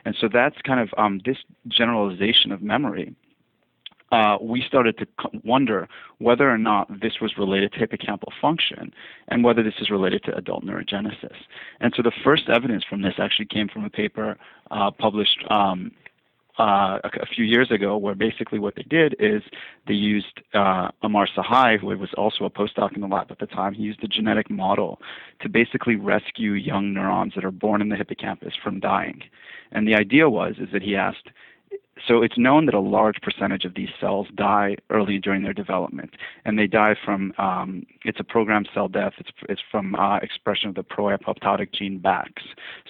and 0.04 0.14
so 0.20 0.28
that's 0.32 0.56
kind 0.62 0.80
of 0.80 0.90
um, 0.96 1.20
this 1.24 1.38
generalization 1.68 2.52
of 2.52 2.62
memory 2.62 3.14
uh, 4.10 4.38
we 4.40 4.62
started 4.66 4.98
to 4.98 5.06
wonder 5.44 5.88
whether 6.18 6.50
or 6.50 6.58
not 6.58 6.88
this 7.00 7.20
was 7.20 7.34
related 7.38 7.72
to 7.72 7.78
hippocampal 7.78 8.28
function 8.40 8.92
and 9.28 9.44
whether 9.44 9.62
this 9.62 9.74
is 9.80 9.90
related 9.90 10.22
to 10.24 10.36
adult 10.36 10.64
neurogenesis. 10.64 11.36
And 11.80 11.92
so 11.96 12.02
the 12.02 12.12
first 12.24 12.48
evidence 12.48 12.84
from 12.88 13.02
this 13.02 13.14
actually 13.18 13.46
came 13.46 13.68
from 13.68 13.84
a 13.84 13.90
paper 13.90 14.36
uh, 14.70 14.90
published 14.90 15.44
um, 15.50 15.92
uh, 16.58 16.98
a, 17.04 17.26
few 17.34 17.44
years 17.44 17.70
ago, 17.70 17.96
where 17.96 18.14
basically 18.14 18.58
what 18.58 18.74
they 18.74 18.82
did 18.82 19.14
is 19.18 19.42
they 19.86 19.94
used 19.94 20.42
uh, 20.52 20.88
Amar 21.02 21.26
Sahay, 21.26 21.80
who 21.80 21.86
was 21.86 22.10
also 22.18 22.44
a 22.44 22.50
postdoc 22.50 22.94
in 22.94 23.00
the 23.00 23.06
lab 23.06 23.30
at 23.30 23.38
the 23.38 23.46
time. 23.46 23.72
He 23.72 23.82
used 23.82 24.04
a 24.04 24.08
genetic 24.08 24.50
model 24.50 25.00
to 25.40 25.48
basically 25.48 25.96
rescue 25.96 26.52
young 26.52 26.92
neurons 26.92 27.32
that 27.34 27.46
are 27.46 27.50
born 27.50 27.80
in 27.80 27.88
the 27.88 27.96
hippocampus 27.96 28.52
from 28.62 28.78
dying. 28.78 29.22
And 29.72 29.88
the 29.88 29.94
idea 29.94 30.28
was 30.28 30.56
is 30.58 30.68
that 30.72 30.82
he 30.82 30.96
asked, 30.96 31.30
so 32.06 32.22
it's 32.22 32.38
known 32.38 32.66
that 32.66 32.74
a 32.74 32.80
large 32.80 33.20
percentage 33.22 33.64
of 33.64 33.74
these 33.74 33.88
cells 34.00 34.26
die 34.34 34.76
early 34.90 35.18
during 35.18 35.42
their 35.42 35.52
development, 35.52 36.10
and 36.44 36.58
they 36.58 36.66
die 36.66 36.94
from 37.04 37.32
um, 37.38 37.84
it's 38.04 38.20
a 38.20 38.24
programmed 38.24 38.68
cell 38.72 38.88
death. 38.88 39.14
It's 39.18 39.30
it's 39.48 39.62
from 39.70 39.94
uh, 39.94 40.18
expression 40.18 40.68
of 40.68 40.74
the 40.74 40.82
pro-apoptotic 40.82 41.72
gene 41.72 41.98
BAX. 41.98 42.30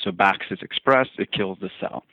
So 0.02 0.10
BAX 0.10 0.46
is 0.50 0.58
expressed, 0.62 1.10
it 1.18 1.32
kills 1.32 1.58
the 1.60 1.70
cell. 1.80 2.04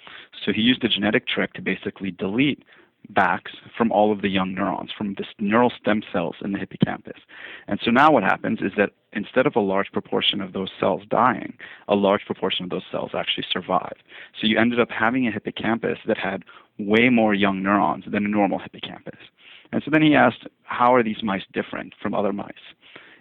So 0.45 0.51
he 0.53 0.61
used 0.61 0.83
a 0.83 0.89
genetic 0.89 1.27
trick 1.27 1.53
to 1.53 1.61
basically 1.61 2.11
delete 2.11 2.63
BAX 3.09 3.51
from 3.77 3.91
all 3.91 4.11
of 4.11 4.21
the 4.21 4.29
young 4.29 4.53
neurons, 4.53 4.91
from 4.95 5.15
the 5.15 5.25
neural 5.39 5.71
stem 5.79 6.03
cells 6.11 6.35
in 6.43 6.51
the 6.51 6.59
hippocampus. 6.59 7.19
And 7.67 7.79
so 7.83 7.91
now 7.91 8.11
what 8.11 8.23
happens 8.23 8.59
is 8.61 8.73
that 8.77 8.91
instead 9.13 9.47
of 9.47 9.55
a 9.55 9.61
large 9.61 9.91
proportion 9.91 10.41
of 10.41 10.53
those 10.53 10.69
cells 10.79 11.03
dying, 11.09 11.57
a 11.87 11.95
large 11.95 12.25
proportion 12.25 12.65
of 12.65 12.69
those 12.69 12.83
cells 12.91 13.11
actually 13.13 13.45
survive. 13.51 13.95
So 14.39 14.47
you 14.47 14.59
ended 14.59 14.79
up 14.79 14.91
having 14.91 15.27
a 15.27 15.31
hippocampus 15.31 15.99
that 16.05 16.17
had 16.17 16.43
way 16.77 17.09
more 17.09 17.33
young 17.33 17.63
neurons 17.63 18.05
than 18.07 18.25
a 18.25 18.29
normal 18.29 18.59
hippocampus. 18.59 19.19
And 19.71 19.81
so 19.83 19.91
then 19.91 20.01
he 20.01 20.15
asked, 20.15 20.47
how 20.63 20.93
are 20.93 21.03
these 21.03 21.23
mice 21.23 21.43
different 21.53 21.93
from 22.01 22.13
other 22.13 22.33
mice? 22.33 22.53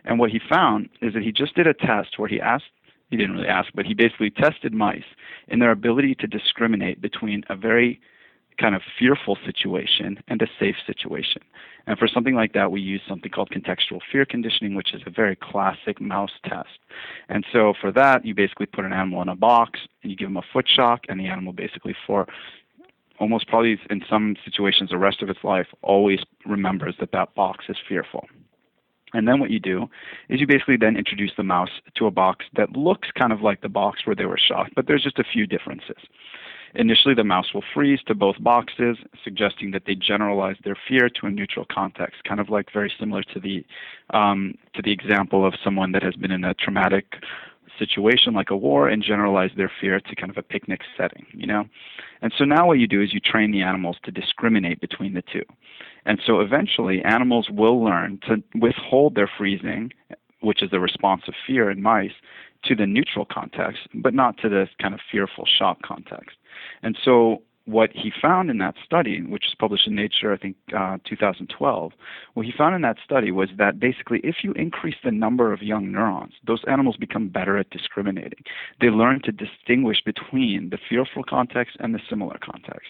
And 0.04 0.18
what 0.18 0.30
he 0.30 0.40
found 0.48 0.88
is 1.00 1.14
that 1.14 1.22
he 1.22 1.32
just 1.32 1.54
did 1.54 1.66
a 1.66 1.74
test 1.74 2.18
where 2.18 2.28
he 2.28 2.40
asked 2.40 2.64
he 3.10 3.16
didn't 3.16 3.36
really 3.36 3.48
ask, 3.48 3.70
but 3.74 3.86
he 3.86 3.94
basically 3.94 4.30
tested 4.30 4.72
mice 4.72 5.04
in 5.48 5.60
their 5.60 5.70
ability 5.70 6.16
to 6.16 6.26
discriminate 6.26 7.00
between 7.00 7.44
a 7.48 7.56
very 7.56 8.00
kind 8.58 8.74
of 8.74 8.82
fearful 8.98 9.36
situation 9.44 10.18
and 10.28 10.40
a 10.42 10.46
safe 10.58 10.76
situation. 10.86 11.42
And 11.86 11.98
for 11.98 12.08
something 12.08 12.34
like 12.34 12.52
that, 12.54 12.72
we 12.72 12.80
use 12.80 13.00
something 13.08 13.30
called 13.30 13.50
contextual 13.50 14.00
fear 14.10 14.24
conditioning, 14.24 14.74
which 14.74 14.92
is 14.92 15.02
a 15.06 15.10
very 15.10 15.36
classic 15.36 16.00
mouse 16.00 16.32
test. 16.44 16.78
And 17.28 17.44
so 17.52 17.74
for 17.80 17.92
that, 17.92 18.24
you 18.24 18.34
basically 18.34 18.66
put 18.66 18.84
an 18.84 18.92
animal 18.92 19.22
in 19.22 19.28
a 19.28 19.36
box 19.36 19.80
and 20.02 20.10
you 20.10 20.16
give 20.16 20.28
them 20.28 20.36
a 20.36 20.42
foot 20.52 20.66
shock, 20.68 21.02
and 21.08 21.20
the 21.20 21.26
animal 21.26 21.52
basically 21.52 21.94
for 22.06 22.26
almost 23.18 23.48
probably 23.48 23.78
in 23.88 24.02
some 24.08 24.36
situations 24.44 24.90
the 24.90 24.98
rest 24.98 25.22
of 25.22 25.30
its 25.30 25.42
life 25.42 25.68
always 25.82 26.20
remembers 26.44 26.94
that 27.00 27.12
that 27.12 27.34
box 27.34 27.66
is 27.68 27.76
fearful. 27.88 28.26
And 29.14 29.26
then 29.26 29.38
what 29.38 29.50
you 29.50 29.60
do 29.60 29.88
is 30.28 30.40
you 30.40 30.46
basically 30.46 30.76
then 30.76 30.96
introduce 30.96 31.30
the 31.36 31.42
mouse 31.42 31.70
to 31.94 32.06
a 32.06 32.10
box 32.10 32.44
that 32.56 32.76
looks 32.76 33.08
kind 33.16 33.32
of 33.32 33.40
like 33.40 33.62
the 33.62 33.68
box 33.68 34.04
where 34.04 34.16
they 34.16 34.26
were 34.26 34.38
shocked, 34.38 34.72
but 34.74 34.86
there's 34.86 35.04
just 35.04 35.18
a 35.18 35.24
few 35.24 35.46
differences. 35.46 35.96
Initially, 36.74 37.14
the 37.14 37.24
mouse 37.24 37.54
will 37.54 37.64
freeze 37.74 38.00
to 38.06 38.14
both 38.14 38.36
boxes, 38.42 38.98
suggesting 39.22 39.70
that 39.70 39.84
they 39.86 39.94
generalize 39.94 40.56
their 40.64 40.76
fear 40.88 41.08
to 41.08 41.26
a 41.26 41.30
neutral 41.30 41.66
context, 41.70 42.24
kind 42.24 42.40
of 42.40 42.50
like 42.50 42.72
very 42.72 42.92
similar 42.98 43.22
to 43.22 43.40
the 43.40 43.64
um, 44.10 44.54
to 44.74 44.82
the 44.82 44.92
example 44.92 45.46
of 45.46 45.54
someone 45.62 45.92
that 45.92 46.02
has 46.02 46.14
been 46.14 46.30
in 46.30 46.44
a 46.44 46.54
traumatic 46.54 47.16
situation 47.78 48.34
like 48.34 48.50
a 48.50 48.56
war 48.56 48.88
and 48.88 49.02
generalize 49.02 49.50
their 49.56 49.70
fear 49.80 50.00
to 50.00 50.14
kind 50.14 50.30
of 50.30 50.36
a 50.38 50.42
picnic 50.42 50.80
setting, 50.96 51.26
you 51.32 51.46
know? 51.46 51.64
And 52.22 52.32
so 52.36 52.44
now 52.44 52.66
what 52.66 52.78
you 52.78 52.86
do 52.86 53.02
is 53.02 53.12
you 53.12 53.20
train 53.20 53.50
the 53.50 53.62
animals 53.62 53.96
to 54.04 54.10
discriminate 54.10 54.80
between 54.80 55.14
the 55.14 55.22
two. 55.22 55.44
And 56.04 56.20
so 56.24 56.40
eventually 56.40 57.02
animals 57.02 57.48
will 57.50 57.82
learn 57.82 58.18
to 58.28 58.42
withhold 58.54 59.14
their 59.14 59.30
freezing, 59.38 59.92
which 60.40 60.62
is 60.62 60.70
the 60.70 60.80
response 60.80 61.22
of 61.28 61.34
fear 61.46 61.70
in 61.70 61.82
mice, 61.82 62.12
to 62.68 62.74
the 62.74 62.86
neutral 62.86 63.24
context, 63.24 63.82
but 63.94 64.14
not 64.14 64.38
to 64.38 64.48
the 64.48 64.68
kind 64.80 64.94
of 64.94 65.00
fearful 65.10 65.44
shock 65.46 65.82
context. 65.82 66.36
And 66.82 66.96
so 67.04 67.42
what 67.66 67.90
he 67.92 68.12
found 68.22 68.48
in 68.48 68.58
that 68.58 68.76
study, 68.84 69.20
which 69.20 69.44
was 69.44 69.54
published 69.58 69.88
in 69.88 69.96
Nature, 69.96 70.32
I 70.32 70.36
think, 70.36 70.56
uh, 70.76 70.98
2012, 71.04 71.92
what 72.34 72.46
he 72.46 72.52
found 72.56 72.76
in 72.76 72.82
that 72.82 72.96
study 73.04 73.32
was 73.32 73.48
that 73.58 73.80
basically 73.80 74.20
if 74.22 74.36
you 74.42 74.52
increase 74.52 74.94
the 75.02 75.10
number 75.10 75.52
of 75.52 75.62
young 75.62 75.90
neurons, 75.90 76.34
those 76.46 76.62
animals 76.68 76.96
become 76.96 77.28
better 77.28 77.58
at 77.58 77.70
discriminating. 77.70 78.44
They 78.80 78.88
learn 78.88 79.20
to 79.22 79.32
distinguish 79.32 80.00
between 80.04 80.70
the 80.70 80.78
fearful 80.88 81.24
context 81.24 81.76
and 81.80 81.92
the 81.92 82.00
similar 82.08 82.38
context. 82.38 82.88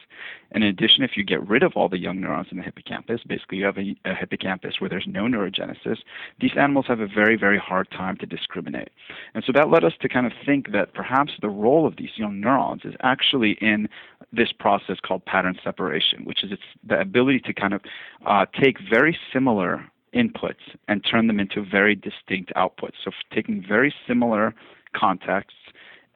And 0.52 0.62
in 0.62 0.68
addition, 0.68 1.02
if 1.04 1.16
you 1.16 1.24
get 1.24 1.46
rid 1.48 1.62
of 1.62 1.72
all 1.74 1.88
the 1.88 1.98
young 1.98 2.20
neurons 2.20 2.48
in 2.50 2.58
the 2.58 2.62
hippocampus, 2.62 3.22
basically 3.26 3.58
you 3.58 3.64
have 3.64 3.78
a, 3.78 3.96
a 4.04 4.14
hippocampus 4.14 4.74
where 4.78 4.90
there's 4.90 5.06
no 5.06 5.24
neurogenesis, 5.24 5.98
these 6.40 6.52
animals 6.56 6.86
have 6.88 7.00
a 7.00 7.06
very, 7.06 7.36
very 7.36 7.58
hard 7.58 7.90
time 7.90 8.16
to 8.18 8.26
discriminate. 8.26 8.90
And 9.34 9.42
so 9.44 9.52
that 9.54 9.70
led 9.70 9.84
us 9.84 9.94
to 10.02 10.08
kind 10.08 10.26
of 10.26 10.32
think 10.44 10.72
that 10.72 10.92
perhaps 10.92 11.32
the 11.40 11.48
role 11.48 11.86
of 11.86 11.96
these 11.96 12.10
young 12.16 12.40
neurons 12.40 12.82
is 12.84 12.94
actually 13.02 13.52
in 13.62 13.88
this 14.32 14.52
process 14.66 14.96
called 15.06 15.24
pattern 15.26 15.56
separation, 15.62 16.24
which 16.24 16.42
is 16.42 16.50
the 16.82 16.98
ability 16.98 17.38
to 17.38 17.52
kind 17.54 17.72
of 17.72 17.82
uh, 18.26 18.44
take 18.60 18.78
very 18.90 19.16
similar 19.32 19.86
inputs 20.12 20.64
and 20.88 21.04
turn 21.08 21.28
them 21.28 21.38
into 21.38 21.64
very 21.64 21.94
distinct 21.94 22.52
outputs. 22.56 22.94
So 23.04 23.12
taking 23.32 23.64
very 23.64 23.94
similar 24.08 24.56
contexts 24.92 25.60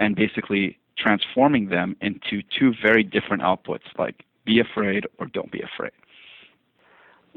and 0.01 0.17
basically 0.17 0.81
transforming 0.99 1.69
them 1.69 1.95
into 2.01 2.43
two 2.59 2.75
very 2.83 3.05
different 3.05 3.41
outputs, 3.41 3.87
like 3.97 4.25
be 4.45 4.59
afraid 4.59 5.07
or 5.19 5.27
don't 5.27 5.53
be 5.53 5.63
afraid. 5.63 5.93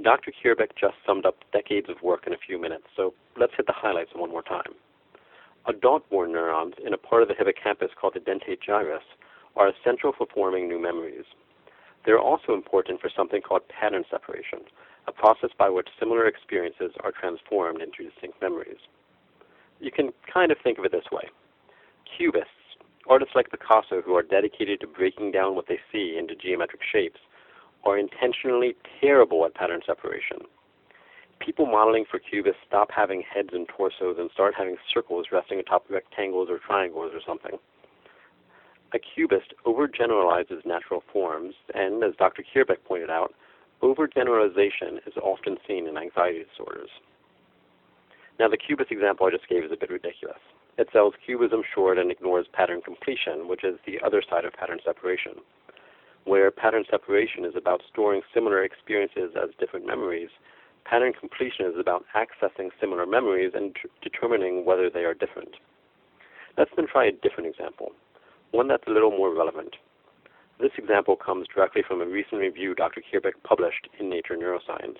Dr. 0.01 0.31
Kheirbek 0.43 0.71
just 0.81 0.95
summed 1.05 1.27
up 1.27 1.35
decades 1.51 1.89
of 1.89 2.01
work 2.01 2.25
in 2.25 2.33
a 2.33 2.37
few 2.37 2.59
minutes, 2.59 2.85
so 2.95 3.13
let's 3.39 3.53
hit 3.55 3.67
the 3.67 3.73
highlights 3.75 4.09
one 4.15 4.31
more 4.31 4.41
time. 4.41 4.73
Adult-born 5.67 6.31
neurons 6.31 6.73
in 6.83 6.91
a 6.91 6.97
part 6.97 7.21
of 7.21 7.27
the 7.27 7.35
hippocampus 7.35 7.91
called 8.01 8.15
the 8.15 8.19
dentate 8.19 8.63
gyrus 8.65 9.03
are 9.55 9.69
essential 9.69 10.13
for 10.17 10.27
forming 10.33 10.67
new 10.67 10.81
memories. 10.81 11.25
They're 12.05 12.19
also 12.19 12.53
important 12.53 12.99
for 12.99 13.09
something 13.15 13.41
called 13.41 13.61
pattern 13.67 14.03
separation, 14.09 14.59
a 15.07 15.11
process 15.11 15.51
by 15.57 15.69
which 15.69 15.87
similar 15.99 16.27
experiences 16.27 16.91
are 17.03 17.11
transformed 17.11 17.81
into 17.81 18.09
distinct 18.09 18.41
memories. 18.41 18.79
You 19.79 19.91
can 19.91 20.11
kind 20.31 20.51
of 20.51 20.57
think 20.63 20.77
of 20.79 20.85
it 20.85 20.91
this 20.91 21.11
way. 21.11 21.29
Cubists, 22.17 22.49
artists 23.07 23.35
like 23.35 23.51
Picasso 23.51 24.01
who 24.01 24.15
are 24.15 24.23
dedicated 24.23 24.79
to 24.81 24.87
breaking 24.87 25.31
down 25.31 25.55
what 25.55 25.67
they 25.67 25.79
see 25.91 26.17
into 26.17 26.35
geometric 26.35 26.81
shapes, 26.89 27.19
are 27.83 27.97
intentionally 27.97 28.75
terrible 29.01 29.45
at 29.45 29.55
pattern 29.55 29.81
separation. 29.85 30.37
People 31.39 31.65
modeling 31.65 32.05
for 32.09 32.19
cubists 32.19 32.61
stop 32.65 32.89
having 32.95 33.21
heads 33.21 33.49
and 33.51 33.67
torsos 33.67 34.15
and 34.17 34.29
start 34.33 34.53
having 34.57 34.77
circles 34.93 35.27
resting 35.31 35.59
atop 35.59 35.85
rectangles 35.89 36.49
or 36.49 36.59
triangles 36.59 37.11
or 37.13 37.19
something. 37.27 37.59
A 38.95 38.99
cubist 38.99 39.55
overgeneralizes 39.65 40.63
natural 40.67 41.03
forms, 41.11 41.55
and 41.73 42.03
as 42.03 42.15
Dr. 42.15 42.43
Kheirbek 42.43 42.83
pointed 42.85 43.09
out, 43.09 43.33
overgeneralization 43.81 44.99
is 45.07 45.17
often 45.17 45.57
seen 45.67 45.87
in 45.87 45.97
anxiety 45.97 46.45
disorders. 46.47 46.91
Now, 48.39 48.49
the 48.49 48.57
cubist 48.57 48.91
example 48.91 49.25
I 49.25 49.31
just 49.31 49.49
gave 49.49 49.63
is 49.63 49.71
a 49.71 49.77
bit 49.77 49.89
ridiculous. 49.89 50.37
It 50.77 50.89
sells 50.93 51.15
cubism 51.25 51.63
short 51.73 51.97
and 51.97 52.11
ignores 52.11 52.45
pattern 52.53 52.81
completion, 52.81 53.47
which 53.47 53.63
is 53.63 53.79
the 53.87 53.99
other 54.05 54.21
side 54.21 54.45
of 54.45 54.53
pattern 54.53 54.79
separation. 54.85 55.41
Where 56.25 56.51
pattern 56.51 56.85
separation 56.89 57.45
is 57.45 57.55
about 57.55 57.81
storing 57.91 58.21
similar 58.31 58.63
experiences 58.63 59.33
as 59.35 59.49
different 59.59 59.87
memories, 59.87 60.29
pattern 60.85 61.13
completion 61.19 61.65
is 61.65 61.79
about 61.79 62.05
accessing 62.15 62.69
similar 62.79 63.07
memories 63.07 63.53
and 63.55 63.75
determining 64.03 64.65
whether 64.65 64.91
they 64.91 65.03
are 65.03 65.15
different. 65.15 65.55
Let's 66.59 66.71
then 66.75 66.85
try 66.85 67.05
a 67.05 67.11
different 67.11 67.49
example 67.49 67.91
one 68.53 68.67
that's 68.67 68.87
a 68.87 68.91
little 68.91 69.09
more 69.09 69.35
relevant. 69.35 69.75
This 70.59 70.71
example 70.77 71.15
comes 71.15 71.47
directly 71.53 71.81
from 71.85 72.01
a 72.01 72.05
recent 72.05 72.39
review 72.39 72.75
Dr. 72.75 73.01
Kheirbek 73.01 73.33
published 73.43 73.89
in 73.99 74.09
Nature 74.09 74.37
Neuroscience. 74.37 74.97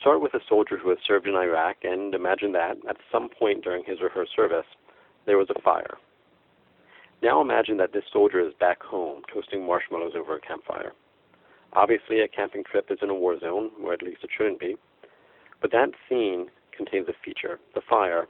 Start 0.00 0.22
with 0.22 0.32
a 0.32 0.40
soldier 0.48 0.78
who 0.78 0.88
has 0.88 0.98
served 1.06 1.26
in 1.26 1.34
Iraq 1.34 1.76
and 1.82 2.14
imagine 2.14 2.52
that, 2.52 2.78
at 2.88 2.96
some 3.12 3.28
point 3.28 3.62
during 3.62 3.84
his 3.84 3.98
or 4.00 4.08
her 4.08 4.24
service, 4.34 4.64
there 5.26 5.36
was 5.36 5.48
a 5.50 5.60
fire. 5.60 5.98
Now 7.22 7.42
imagine 7.42 7.76
that 7.76 7.92
this 7.92 8.04
soldier 8.10 8.40
is 8.40 8.54
back 8.58 8.82
home 8.82 9.20
toasting 9.32 9.66
marshmallows 9.66 10.14
over 10.16 10.34
a 10.34 10.40
campfire. 10.40 10.92
Obviously, 11.74 12.20
a 12.20 12.28
camping 12.28 12.64
trip 12.64 12.86
is 12.90 13.00
in 13.02 13.10
a 13.10 13.14
war 13.14 13.38
zone, 13.38 13.70
or 13.84 13.92
at 13.92 14.02
least 14.02 14.24
it 14.24 14.30
shouldn't 14.34 14.60
be, 14.60 14.76
but 15.60 15.72
that 15.72 15.90
scene 16.08 16.46
contains 16.74 17.08
a 17.08 17.14
feature, 17.22 17.58
the 17.74 17.82
fire, 17.86 18.28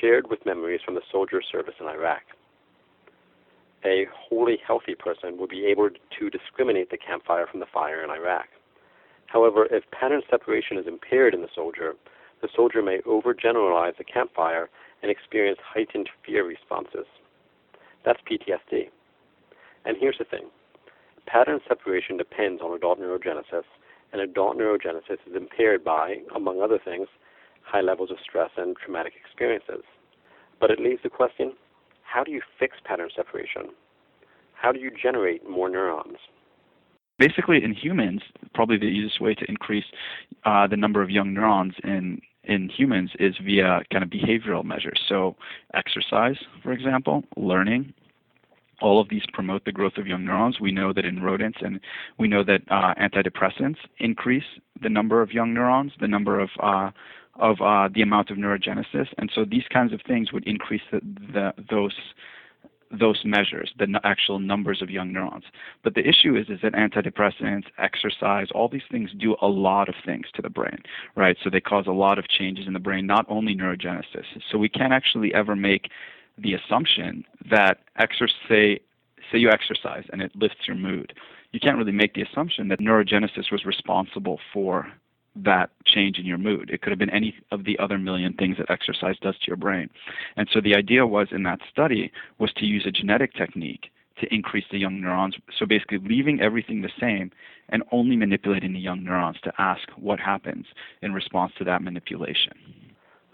shared 0.00 0.30
with 0.30 0.46
memories 0.46 0.80
from 0.84 0.94
the 0.94 1.02
soldier's 1.10 1.46
service 1.50 1.74
in 1.80 1.86
Iraq 1.86 2.22
a 3.84 4.06
wholly 4.12 4.58
healthy 4.66 4.94
person 4.94 5.38
would 5.38 5.50
be 5.50 5.66
able 5.66 5.88
to 5.90 6.30
discriminate 6.30 6.90
the 6.90 6.98
campfire 6.98 7.46
from 7.46 7.60
the 7.60 7.66
fire 7.72 8.02
in 8.02 8.10
Iraq. 8.10 8.46
However, 9.26 9.66
if 9.70 9.84
pattern 9.90 10.22
separation 10.30 10.78
is 10.78 10.86
impaired 10.86 11.34
in 11.34 11.42
the 11.42 11.48
soldier, 11.54 11.94
the 12.40 12.48
soldier 12.54 12.82
may 12.82 12.98
overgeneralize 13.00 13.96
the 13.96 14.04
campfire 14.04 14.68
and 15.02 15.10
experience 15.10 15.58
heightened 15.62 16.08
fear 16.24 16.44
responses. 16.46 17.06
That's 18.04 18.20
PTSD. 18.22 18.88
And 19.84 19.96
here's 19.98 20.18
the 20.18 20.24
thing 20.24 20.50
pattern 21.26 21.60
separation 21.68 22.16
depends 22.16 22.62
on 22.62 22.74
adult 22.74 22.98
neurogenesis, 22.98 23.64
and 24.12 24.22
adult 24.22 24.56
neurogenesis 24.56 25.18
is 25.26 25.36
impaired 25.36 25.84
by, 25.84 26.16
among 26.34 26.62
other 26.62 26.78
things, 26.82 27.06
high 27.62 27.82
levels 27.82 28.10
of 28.10 28.16
stress 28.22 28.50
and 28.56 28.76
traumatic 28.76 29.12
experiences. 29.22 29.84
But 30.58 30.70
it 30.70 30.80
leaves 30.80 31.02
the 31.02 31.10
question 31.10 31.52
how 32.08 32.24
do 32.24 32.32
you 32.32 32.40
fix 32.58 32.76
pattern 32.84 33.10
separation? 33.14 33.70
How 34.54 34.72
do 34.72 34.80
you 34.80 34.90
generate 34.90 35.48
more 35.48 35.68
neurons? 35.68 36.18
Basically, 37.18 37.62
in 37.62 37.74
humans, 37.74 38.22
probably 38.54 38.78
the 38.78 38.84
easiest 38.84 39.20
way 39.20 39.34
to 39.34 39.44
increase 39.48 39.84
uh, 40.44 40.66
the 40.66 40.76
number 40.76 41.02
of 41.02 41.10
young 41.10 41.34
neurons 41.34 41.74
in 41.84 42.20
in 42.44 42.70
humans 42.70 43.10
is 43.18 43.34
via 43.44 43.80
kind 43.92 44.02
of 44.02 44.08
behavioral 44.08 44.64
measures. 44.64 44.98
So, 45.06 45.36
exercise, 45.74 46.36
for 46.62 46.72
example, 46.72 47.24
learning, 47.36 47.92
all 48.80 49.00
of 49.00 49.10
these 49.10 49.22
promote 49.34 49.66
the 49.66 49.72
growth 49.72 49.98
of 49.98 50.06
young 50.06 50.24
neurons. 50.24 50.58
We 50.58 50.72
know 50.72 50.92
that 50.94 51.04
in 51.04 51.22
rodents, 51.22 51.58
and 51.60 51.80
we 52.18 52.26
know 52.26 52.44
that 52.44 52.62
uh, 52.70 52.94
antidepressants 52.94 53.76
increase 53.98 54.44
the 54.80 54.88
number 54.88 55.20
of 55.20 55.32
young 55.32 55.52
neurons, 55.52 55.92
the 56.00 56.08
number 56.08 56.40
of 56.40 56.48
uh, 56.62 56.90
of 57.38 57.60
uh, 57.60 57.88
the 57.94 58.02
amount 58.02 58.30
of 58.30 58.36
neurogenesis, 58.36 59.08
and 59.18 59.30
so 59.34 59.44
these 59.44 59.64
kinds 59.72 59.92
of 59.92 60.00
things 60.06 60.32
would 60.32 60.46
increase 60.46 60.82
the, 60.90 61.00
the, 61.32 61.54
those 61.70 61.94
those 62.90 63.20
measures, 63.24 63.72
the 63.78 63.84
n- 63.84 63.96
actual 64.04 64.38
numbers 64.38 64.80
of 64.80 64.90
young 64.90 65.12
neurons. 65.12 65.44
But 65.84 65.94
the 65.94 66.08
issue 66.08 66.36
is, 66.36 66.48
is 66.48 66.60
that 66.62 66.72
antidepressants, 66.72 67.64
exercise, 67.78 68.48
all 68.54 68.68
these 68.68 68.88
things 68.90 69.10
do 69.18 69.36
a 69.42 69.46
lot 69.46 69.88
of 69.88 69.94
things 70.04 70.26
to 70.34 70.42
the 70.42 70.48
brain, 70.48 70.78
right? 71.14 71.36
So 71.42 71.50
they 71.50 71.60
cause 71.60 71.86
a 71.86 71.92
lot 71.92 72.18
of 72.18 72.28
changes 72.28 72.66
in 72.66 72.72
the 72.72 72.78
brain, 72.78 73.06
not 73.06 73.26
only 73.28 73.54
neurogenesis. 73.54 74.24
So 74.50 74.58
we 74.58 74.68
can't 74.68 74.92
actually 74.92 75.34
ever 75.34 75.54
make 75.54 75.90
the 76.38 76.54
assumption 76.54 77.24
that 77.50 77.80
exercise, 77.98 78.34
say, 78.48 78.80
say 79.30 79.38
you 79.38 79.50
exercise 79.50 80.04
and 80.12 80.22
it 80.22 80.32
lifts 80.34 80.66
your 80.66 80.76
mood. 80.76 81.12
You 81.52 81.60
can't 81.60 81.76
really 81.76 81.92
make 81.92 82.14
the 82.14 82.22
assumption 82.22 82.68
that 82.68 82.80
neurogenesis 82.80 83.50
was 83.50 83.64
responsible 83.64 84.38
for 84.52 84.90
that 85.44 85.70
change 85.84 86.18
in 86.18 86.26
your 86.26 86.38
mood. 86.38 86.70
It 86.70 86.82
could 86.82 86.90
have 86.90 86.98
been 86.98 87.10
any 87.10 87.34
of 87.50 87.64
the 87.64 87.78
other 87.78 87.98
million 87.98 88.32
things 88.34 88.56
that 88.58 88.70
exercise 88.70 89.16
does 89.20 89.38
to 89.38 89.46
your 89.46 89.56
brain. 89.56 89.88
And 90.36 90.48
so 90.52 90.60
the 90.60 90.74
idea 90.74 91.06
was 91.06 91.28
in 91.30 91.42
that 91.44 91.60
study 91.70 92.12
was 92.38 92.52
to 92.54 92.66
use 92.66 92.84
a 92.86 92.90
genetic 92.90 93.34
technique 93.34 93.90
to 94.20 94.34
increase 94.34 94.64
the 94.70 94.78
young 94.78 95.00
neurons. 95.00 95.36
So 95.56 95.66
basically 95.66 95.98
leaving 95.98 96.40
everything 96.40 96.82
the 96.82 96.90
same 97.00 97.30
and 97.68 97.82
only 97.92 98.16
manipulating 98.16 98.72
the 98.72 98.80
young 98.80 99.04
neurons 99.04 99.38
to 99.44 99.52
ask 99.58 99.88
what 99.96 100.18
happens 100.18 100.66
in 101.02 101.12
response 101.12 101.52
to 101.58 101.64
that 101.64 101.82
manipulation. 101.82 102.52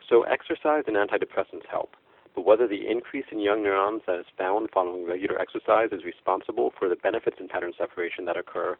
So 0.08 0.22
exercise 0.24 0.84
and 0.86 0.96
antidepressants 0.96 1.66
help, 1.70 1.96
but 2.34 2.44
whether 2.44 2.68
the 2.68 2.86
increase 2.88 3.24
in 3.32 3.40
young 3.40 3.62
neurons 3.62 4.02
that 4.06 4.18
is 4.18 4.26
found 4.36 4.68
following 4.72 5.06
regular 5.06 5.40
exercise 5.40 5.88
is 5.92 6.04
responsible 6.04 6.72
for 6.78 6.88
the 6.88 6.96
benefits 6.96 7.36
in 7.40 7.48
pattern 7.48 7.72
separation 7.78 8.26
that 8.26 8.36
occur, 8.36 8.76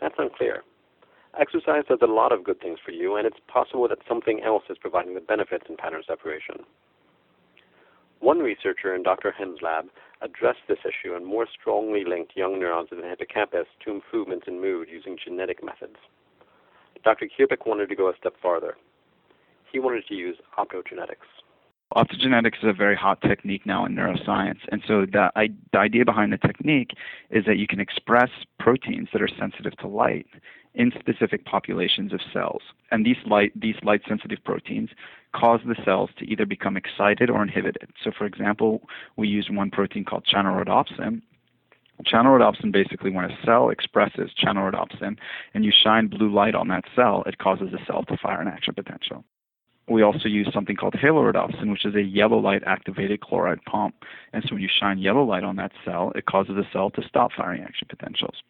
that's 0.00 0.16
unclear. 0.18 0.62
Exercise 1.38 1.84
does 1.86 1.98
a 2.02 2.06
lot 2.06 2.32
of 2.32 2.44
good 2.44 2.60
things 2.60 2.78
for 2.84 2.92
you, 2.92 3.16
and 3.16 3.26
it's 3.26 3.36
possible 3.46 3.86
that 3.88 3.98
something 4.08 4.40
else 4.42 4.62
is 4.70 4.78
providing 4.78 5.14
the 5.14 5.20
benefits 5.20 5.66
in 5.68 5.76
pattern 5.76 6.02
separation. 6.06 6.64
One 8.20 8.38
researcher 8.38 8.94
in 8.94 9.02
Dr. 9.02 9.30
Hen's 9.30 9.60
lab 9.60 9.86
addressed 10.22 10.66
this 10.66 10.78
issue 10.80 11.14
and 11.14 11.26
more 11.26 11.46
strongly 11.46 12.04
linked 12.04 12.36
young 12.36 12.58
neurons 12.58 12.88
in 12.90 13.02
the 13.02 13.08
hippocampus 13.08 13.66
to 13.84 13.90
improvements 13.90 14.46
in 14.48 14.60
mood 14.60 14.88
using 14.90 15.18
genetic 15.22 15.62
methods. 15.62 15.96
Dr. 17.04 17.28
Kheirbek 17.28 17.66
wanted 17.66 17.90
to 17.90 17.96
go 17.96 18.08
a 18.08 18.16
step 18.18 18.34
farther. 18.40 18.76
He 19.70 19.78
wanted 19.78 20.06
to 20.06 20.14
use 20.14 20.36
optogenetics. 20.58 21.28
Optogenetics 21.96 22.58
is 22.62 22.68
a 22.68 22.74
very 22.74 22.94
hot 22.94 23.22
technique 23.22 23.64
now 23.64 23.86
in 23.86 23.94
neuroscience. 23.94 24.58
And 24.70 24.82
so 24.86 25.06
the, 25.06 25.32
I, 25.34 25.48
the 25.72 25.78
idea 25.78 26.04
behind 26.04 26.30
the 26.30 26.36
technique 26.36 26.90
is 27.30 27.46
that 27.46 27.56
you 27.56 27.66
can 27.66 27.80
express 27.80 28.28
proteins 28.60 29.08
that 29.14 29.22
are 29.22 29.28
sensitive 29.28 29.74
to 29.78 29.88
light 29.88 30.26
in 30.74 30.92
specific 31.00 31.46
populations 31.46 32.12
of 32.12 32.20
cells. 32.34 32.60
And 32.90 33.06
these 33.06 33.16
light, 33.24 33.58
these 33.58 33.76
light 33.82 34.02
sensitive 34.06 34.44
proteins 34.44 34.90
cause 35.34 35.60
the 35.66 35.74
cells 35.86 36.10
to 36.18 36.26
either 36.26 36.44
become 36.44 36.76
excited 36.76 37.30
or 37.30 37.42
inhibited. 37.42 37.88
So, 38.04 38.10
for 38.10 38.26
example, 38.26 38.82
we 39.16 39.26
use 39.26 39.48
one 39.50 39.70
protein 39.70 40.04
called 40.04 40.26
channelrhodopsin, 40.30 41.22
Channelrhodopsin 42.04 42.72
basically, 42.72 43.10
when 43.10 43.24
a 43.24 43.38
cell 43.42 43.70
expresses 43.70 44.30
channelrhodopsin 44.38 45.16
and 45.54 45.64
you 45.64 45.72
shine 45.72 46.08
blue 46.08 46.30
light 46.30 46.54
on 46.54 46.68
that 46.68 46.84
cell, 46.94 47.22
it 47.24 47.38
causes 47.38 47.70
the 47.72 47.78
cell 47.86 48.02
to 48.02 48.18
fire 48.18 48.42
an 48.42 48.48
action 48.48 48.74
potential. 48.74 49.24
We 49.88 50.02
also 50.02 50.28
use 50.28 50.48
something 50.52 50.74
called 50.74 50.94
halorhodopsin, 50.94 51.70
which 51.70 51.84
is 51.84 51.94
a 51.94 52.02
yellow 52.02 52.38
light 52.38 52.62
activated 52.66 53.20
chloride 53.20 53.64
pump. 53.64 53.94
And 54.32 54.42
so 54.42 54.54
when 54.54 54.62
you 54.62 54.68
shine 54.68 54.98
yellow 54.98 55.22
light 55.22 55.44
on 55.44 55.56
that 55.56 55.72
cell, 55.84 56.12
it 56.16 56.26
causes 56.26 56.56
the 56.56 56.66
cell 56.72 56.90
to 56.90 57.06
stop 57.06 57.30
firing 57.36 57.62
action 57.62 57.86
potentials. 57.88 58.42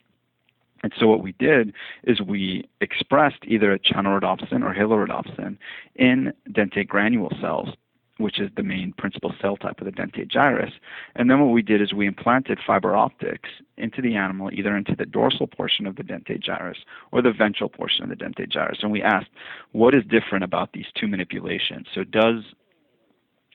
And 0.83 0.93
so 0.99 1.07
what 1.07 1.23
we 1.23 1.33
did 1.33 1.75
is 2.05 2.21
we 2.21 2.69
expressed 2.81 3.45
either 3.45 3.73
a 3.73 3.79
channelrhodopsin 3.79 4.63
or 4.63 4.75
halorhodopsin 4.75 5.59
in 5.97 6.33
dentate 6.51 6.89
granule 6.89 7.33
cells 7.41 7.71
which 8.19 8.41
is 8.41 8.51
the 8.57 8.63
main 8.63 8.93
principal 8.97 9.35
cell 9.41 9.57
type 9.57 9.81
of 9.81 9.85
the 9.85 9.93
dentate 9.93 10.29
gyrus. 10.29 10.73
And 11.15 11.31
then 11.31 11.41
what 11.41 11.53
we 11.53 11.63
did 11.63 11.83
is 11.83 11.93
we 11.93 12.07
implanted 12.07 12.59
fiber 12.67 12.97
optics 12.97 13.51
into 13.77 14.01
the 14.01 14.15
animal, 14.17 14.51
either 14.53 14.77
into 14.77 14.95
the 14.97 15.07
dorsal 15.07 15.47
portion 15.47 15.87
of 15.87 15.97
the 15.97 16.03
dentate 16.03 16.43
gyrus 16.43 16.79
or 17.13 17.23
the 17.23 17.33
ventral 17.33 17.69
portion 17.69 18.05
of 18.05 18.11
the 18.11 18.17
dentate 18.17 18.51
gyrus. 18.51 18.79
And 18.83 18.91
we 18.91 19.03
asked, 19.03 19.31
what 19.73 19.95
is 19.95 20.05
different 20.05 20.45
about 20.45 20.73
these 20.73 20.87
two 20.95 21.07
manipulations? 21.07 21.87
So 21.95 22.05
does 22.05 22.43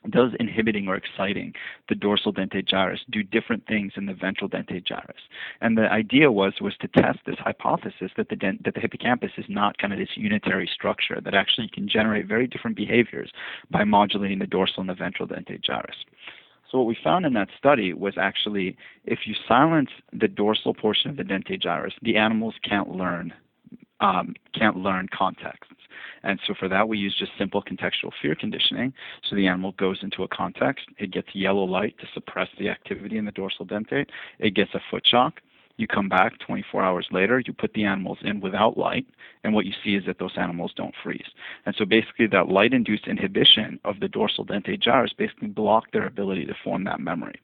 does 0.10 0.32
inhibiting 0.40 0.88
or 0.88 0.96
exciting 0.96 1.54
the 1.90 1.96
dorsal 1.96 2.34
dentate 2.34 2.68
gyrus 2.68 3.02
do 3.10 3.24
different 3.24 3.68
things 3.68 3.94
in 3.96 4.06
the 4.06 4.14
ventral 4.14 4.50
dentate 4.50 4.86
gyrus? 4.86 5.22
And 5.62 5.78
the 5.78 5.92
idea 5.92 6.32
was 6.32 6.54
was 6.60 6.76
to 6.82 6.88
test 6.88 7.20
this 7.26 7.38
hypothesis 7.40 8.12
that 8.18 8.30
the 8.30 8.36
dent, 8.36 8.64
that 8.64 8.74
the 8.74 8.80
hippocampus 8.80 9.32
is 9.38 9.46
not 9.48 9.78
kind 9.78 9.94
of 9.94 10.00
this 10.00 10.16
unitary 10.16 10.70
structure 10.72 11.20
that 11.24 11.36
actually 11.36 11.68
can 11.68 11.88
generate 11.88 12.28
very 12.28 12.48
different 12.48 12.76
behaviors 12.76 13.32
by 13.70 13.84
modulating 13.84 14.40
the 14.40 14.48
dorsal 14.48 14.82
and 14.82 14.90
the 14.90 14.96
ventral 14.96 15.28
dentate 15.28 15.64
gyrus. 15.64 16.06
So 16.72 16.78
what 16.78 16.88
we 16.88 16.98
found 17.04 17.26
in 17.26 17.34
that 17.34 17.50
study 17.58 17.94
was 17.94 18.14
actually 18.18 18.78
if 19.06 19.20
you 19.26 19.36
silence 19.48 19.90
the 20.14 20.30
dorsal 20.30 20.74
portion 20.74 21.10
of 21.10 21.18
the 21.18 21.24
dentate 21.24 21.62
gyrus, 21.62 21.94
the 22.02 22.16
animals 22.16 22.56
can't 22.64 22.90
learn 22.90 23.34
um, 24.02 24.36
can't 24.54 24.78
learn 24.78 25.08
contexts. 25.16 25.76
And 26.24 26.40
so 26.46 26.54
for 26.54 26.68
that, 26.68 26.88
we 26.88 26.98
use 26.98 27.16
just 27.18 27.32
simple 27.38 27.64
contextual 27.64 28.12
fear 28.22 28.36
conditioning. 28.36 28.94
So 29.28 29.36
the 29.36 29.48
animal 29.48 29.72
goes 29.74 30.00
into 30.02 30.24
a 30.24 30.28
context, 30.28 30.86
it 30.98 31.12
gets 31.12 31.30
yellow 31.34 31.64
light 31.64 31.98
to 32.00 32.08
suppress 32.14 32.50
the 32.60 32.70
activity 32.70 33.18
in 33.18 33.26
the 33.26 33.32
dorsal 33.32 33.66
dentate, 33.66 34.10
it 34.40 34.52
gets 34.54 34.74
a 34.74 34.82
foot 34.90 35.06
shock. 35.08 35.42
You 35.78 35.88
come 35.88 36.10
back 36.10 36.38
24 36.40 36.84
hours 36.84 37.08
later, 37.12 37.40
you 37.40 37.54
put 37.54 37.74
the 37.74 37.86
animals 37.86 38.20
in 38.22 38.40
without 38.40 38.78
light, 38.78 39.08
and 39.44 39.54
what 39.54 39.66
you 39.66 39.74
see 39.84 39.96
is 39.96 40.06
that 40.06 40.20
those 40.20 40.38
animals 40.38 40.74
don't 40.76 40.94
freeze. 41.02 41.30
And 41.66 41.74
so 41.76 41.86
basically, 41.86 42.28
that 42.28 42.50
light 42.50 42.74
induced 42.74 43.08
inhibition 43.08 43.80
of 43.84 44.00
the 44.00 44.08
dorsal 44.08 44.46
dentate 44.46 44.82
gyrus 44.82 45.14
basically 45.14 45.48
blocked 45.48 45.94
their 45.94 46.06
ability 46.06 46.46
to 46.46 46.54
form 46.64 46.84
that 46.84 47.00
memory. 47.00 47.40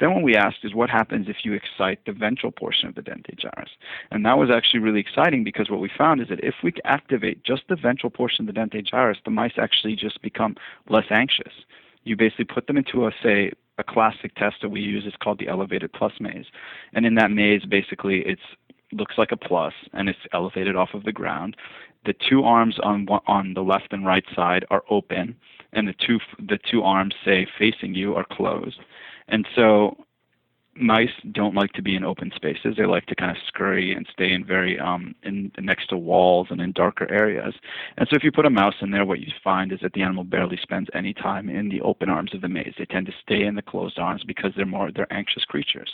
Then 0.00 0.14
what 0.14 0.22
we 0.22 0.34
asked 0.34 0.64
is 0.64 0.74
what 0.74 0.90
happens 0.90 1.28
if 1.28 1.44
you 1.44 1.52
excite 1.52 2.04
the 2.06 2.12
ventral 2.12 2.50
portion 2.50 2.88
of 2.88 2.94
the 2.94 3.02
dentate 3.02 3.38
gyrus? 3.38 3.70
And 4.10 4.24
that 4.24 4.38
was 4.38 4.50
actually 4.50 4.80
really 4.80 5.00
exciting 5.00 5.44
because 5.44 5.68
what 5.70 5.80
we 5.80 5.90
found 5.96 6.20
is 6.22 6.28
that 6.28 6.42
if 6.42 6.54
we 6.64 6.72
activate 6.84 7.44
just 7.44 7.62
the 7.68 7.76
ventral 7.76 8.10
portion 8.10 8.48
of 8.48 8.54
the 8.54 8.58
dentate 8.58 8.88
gyrus, 8.90 9.18
the 9.24 9.30
mice 9.30 9.52
actually 9.58 9.96
just 9.96 10.22
become 10.22 10.56
less 10.88 11.04
anxious. 11.10 11.52
You 12.04 12.16
basically 12.16 12.46
put 12.46 12.66
them 12.66 12.78
into 12.78 13.06
a, 13.06 13.12
say, 13.22 13.52
a 13.76 13.84
classic 13.84 14.34
test 14.34 14.56
that 14.62 14.70
we 14.70 14.80
use 14.80 15.04
is 15.06 15.14
called 15.22 15.38
the 15.38 15.48
elevated 15.48 15.92
plus 15.92 16.12
maze. 16.18 16.46
And 16.94 17.04
in 17.04 17.14
that 17.16 17.30
maze, 17.30 17.64
basically, 17.64 18.20
it 18.20 18.38
looks 18.92 19.16
like 19.18 19.32
a 19.32 19.36
plus 19.36 19.74
and 19.92 20.08
it's 20.08 20.18
elevated 20.32 20.76
off 20.76 20.94
of 20.94 21.04
the 21.04 21.12
ground. 21.12 21.56
The 22.06 22.14
two 22.28 22.44
arms 22.44 22.78
on 22.82 23.06
on 23.26 23.52
the 23.52 23.60
left 23.60 23.92
and 23.92 24.06
right 24.06 24.24
side 24.34 24.64
are 24.70 24.82
open, 24.88 25.36
and 25.74 25.86
the 25.86 25.92
two 25.92 26.18
the 26.38 26.58
two 26.70 26.82
arms, 26.82 27.14
say 27.22 27.46
facing 27.58 27.94
you, 27.94 28.14
are 28.14 28.24
closed. 28.24 28.80
And 29.30 29.46
so 29.54 29.96
mice 30.74 31.10
don't 31.32 31.54
like 31.54 31.72
to 31.72 31.82
be 31.82 31.94
in 31.94 32.04
open 32.04 32.32
spaces. 32.34 32.74
They 32.76 32.86
like 32.86 33.06
to 33.06 33.14
kind 33.14 33.30
of 33.30 33.36
scurry 33.46 33.92
and 33.92 34.06
stay 34.12 34.32
in 34.32 34.44
very 34.44 34.78
um, 34.78 35.14
in 35.22 35.50
next 35.58 35.88
to 35.88 35.96
walls 35.96 36.48
and 36.50 36.60
in 36.60 36.72
darker 36.72 37.10
areas. 37.10 37.54
And 37.96 38.08
so 38.08 38.16
if 38.16 38.24
you 38.24 38.32
put 38.32 38.46
a 38.46 38.50
mouse 38.50 38.74
in 38.80 38.90
there, 38.90 39.04
what 39.04 39.20
you 39.20 39.32
find 39.42 39.72
is 39.72 39.80
that 39.82 39.92
the 39.92 40.02
animal 40.02 40.24
barely 40.24 40.58
spends 40.62 40.88
any 40.94 41.12
time 41.12 41.48
in 41.48 41.68
the 41.68 41.80
open 41.82 42.08
arms 42.08 42.34
of 42.34 42.40
the 42.40 42.48
maze. 42.48 42.74
They 42.78 42.86
tend 42.86 43.06
to 43.06 43.12
stay 43.22 43.42
in 43.44 43.54
the 43.54 43.62
closed 43.62 43.98
arms 43.98 44.22
because 44.24 44.52
they're 44.56 44.66
more 44.66 44.90
they're 44.92 45.12
anxious 45.12 45.44
creatures. 45.44 45.90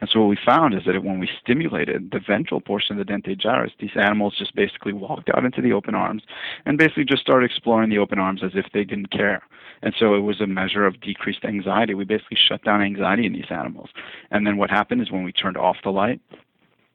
And 0.00 0.08
so 0.10 0.20
what 0.20 0.28
we 0.28 0.38
found 0.44 0.74
is 0.74 0.82
that 0.86 1.04
when 1.04 1.18
we 1.18 1.28
stimulated 1.42 2.10
the 2.10 2.20
ventral 2.20 2.60
portion 2.60 2.98
of 2.98 3.06
the 3.06 3.12
dentate 3.12 3.40
gyrus, 3.40 3.72
these 3.78 3.96
animals 3.96 4.34
just 4.38 4.54
basically 4.54 4.92
walked 4.92 5.30
out 5.34 5.44
into 5.44 5.60
the 5.60 5.72
open 5.72 5.94
arms 5.94 6.22
and 6.64 6.78
basically 6.78 7.04
just 7.04 7.22
started 7.22 7.50
exploring 7.50 7.90
the 7.90 7.98
open 7.98 8.18
arms 8.18 8.42
as 8.42 8.52
if 8.54 8.66
they 8.72 8.84
didn't 8.84 9.10
care. 9.10 9.42
And 9.82 9.94
so 9.98 10.14
it 10.14 10.20
was 10.20 10.40
a 10.40 10.46
measure 10.46 10.86
of 10.86 11.00
decreased 11.00 11.44
anxiety. 11.44 11.94
We 11.94 12.04
basically 12.04 12.38
shut 12.38 12.62
down 12.64 12.82
anxiety 12.82 13.26
in 13.26 13.32
these 13.32 13.50
animals. 13.50 13.90
And 14.30 14.46
then 14.46 14.56
what 14.56 14.70
happened 14.70 15.02
is 15.02 15.10
when 15.10 15.24
we 15.24 15.32
turned 15.32 15.56
off 15.56 15.76
the 15.82 15.90
light, 15.90 16.20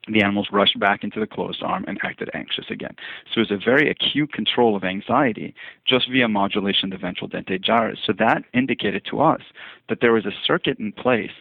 the 0.07 0.21
animals 0.21 0.49
rushed 0.51 0.79
back 0.79 1.03
into 1.03 1.19
the 1.19 1.25
closed 1.25 1.63
arm 1.63 1.83
and 1.87 1.99
acted 2.03 2.29
anxious 2.35 2.65
again. 2.69 2.95
So 3.33 3.41
it 3.41 3.49
was 3.49 3.51
a 3.51 3.63
very 3.63 3.89
acute 3.89 4.33
control 4.33 4.75
of 4.75 4.83
anxiety 4.83 5.55
just 5.87 6.09
via 6.09 6.27
modulation 6.27 6.91
of 6.93 6.99
the 6.99 7.05
ventral 7.05 7.29
dentate 7.29 7.63
gyrus. 7.63 7.99
So 8.05 8.13
that 8.19 8.43
indicated 8.53 9.03
to 9.09 9.21
us 9.21 9.41
that 9.89 10.01
there 10.01 10.13
was 10.13 10.25
a 10.25 10.31
circuit 10.45 10.77
in 10.79 10.91
place 10.91 11.31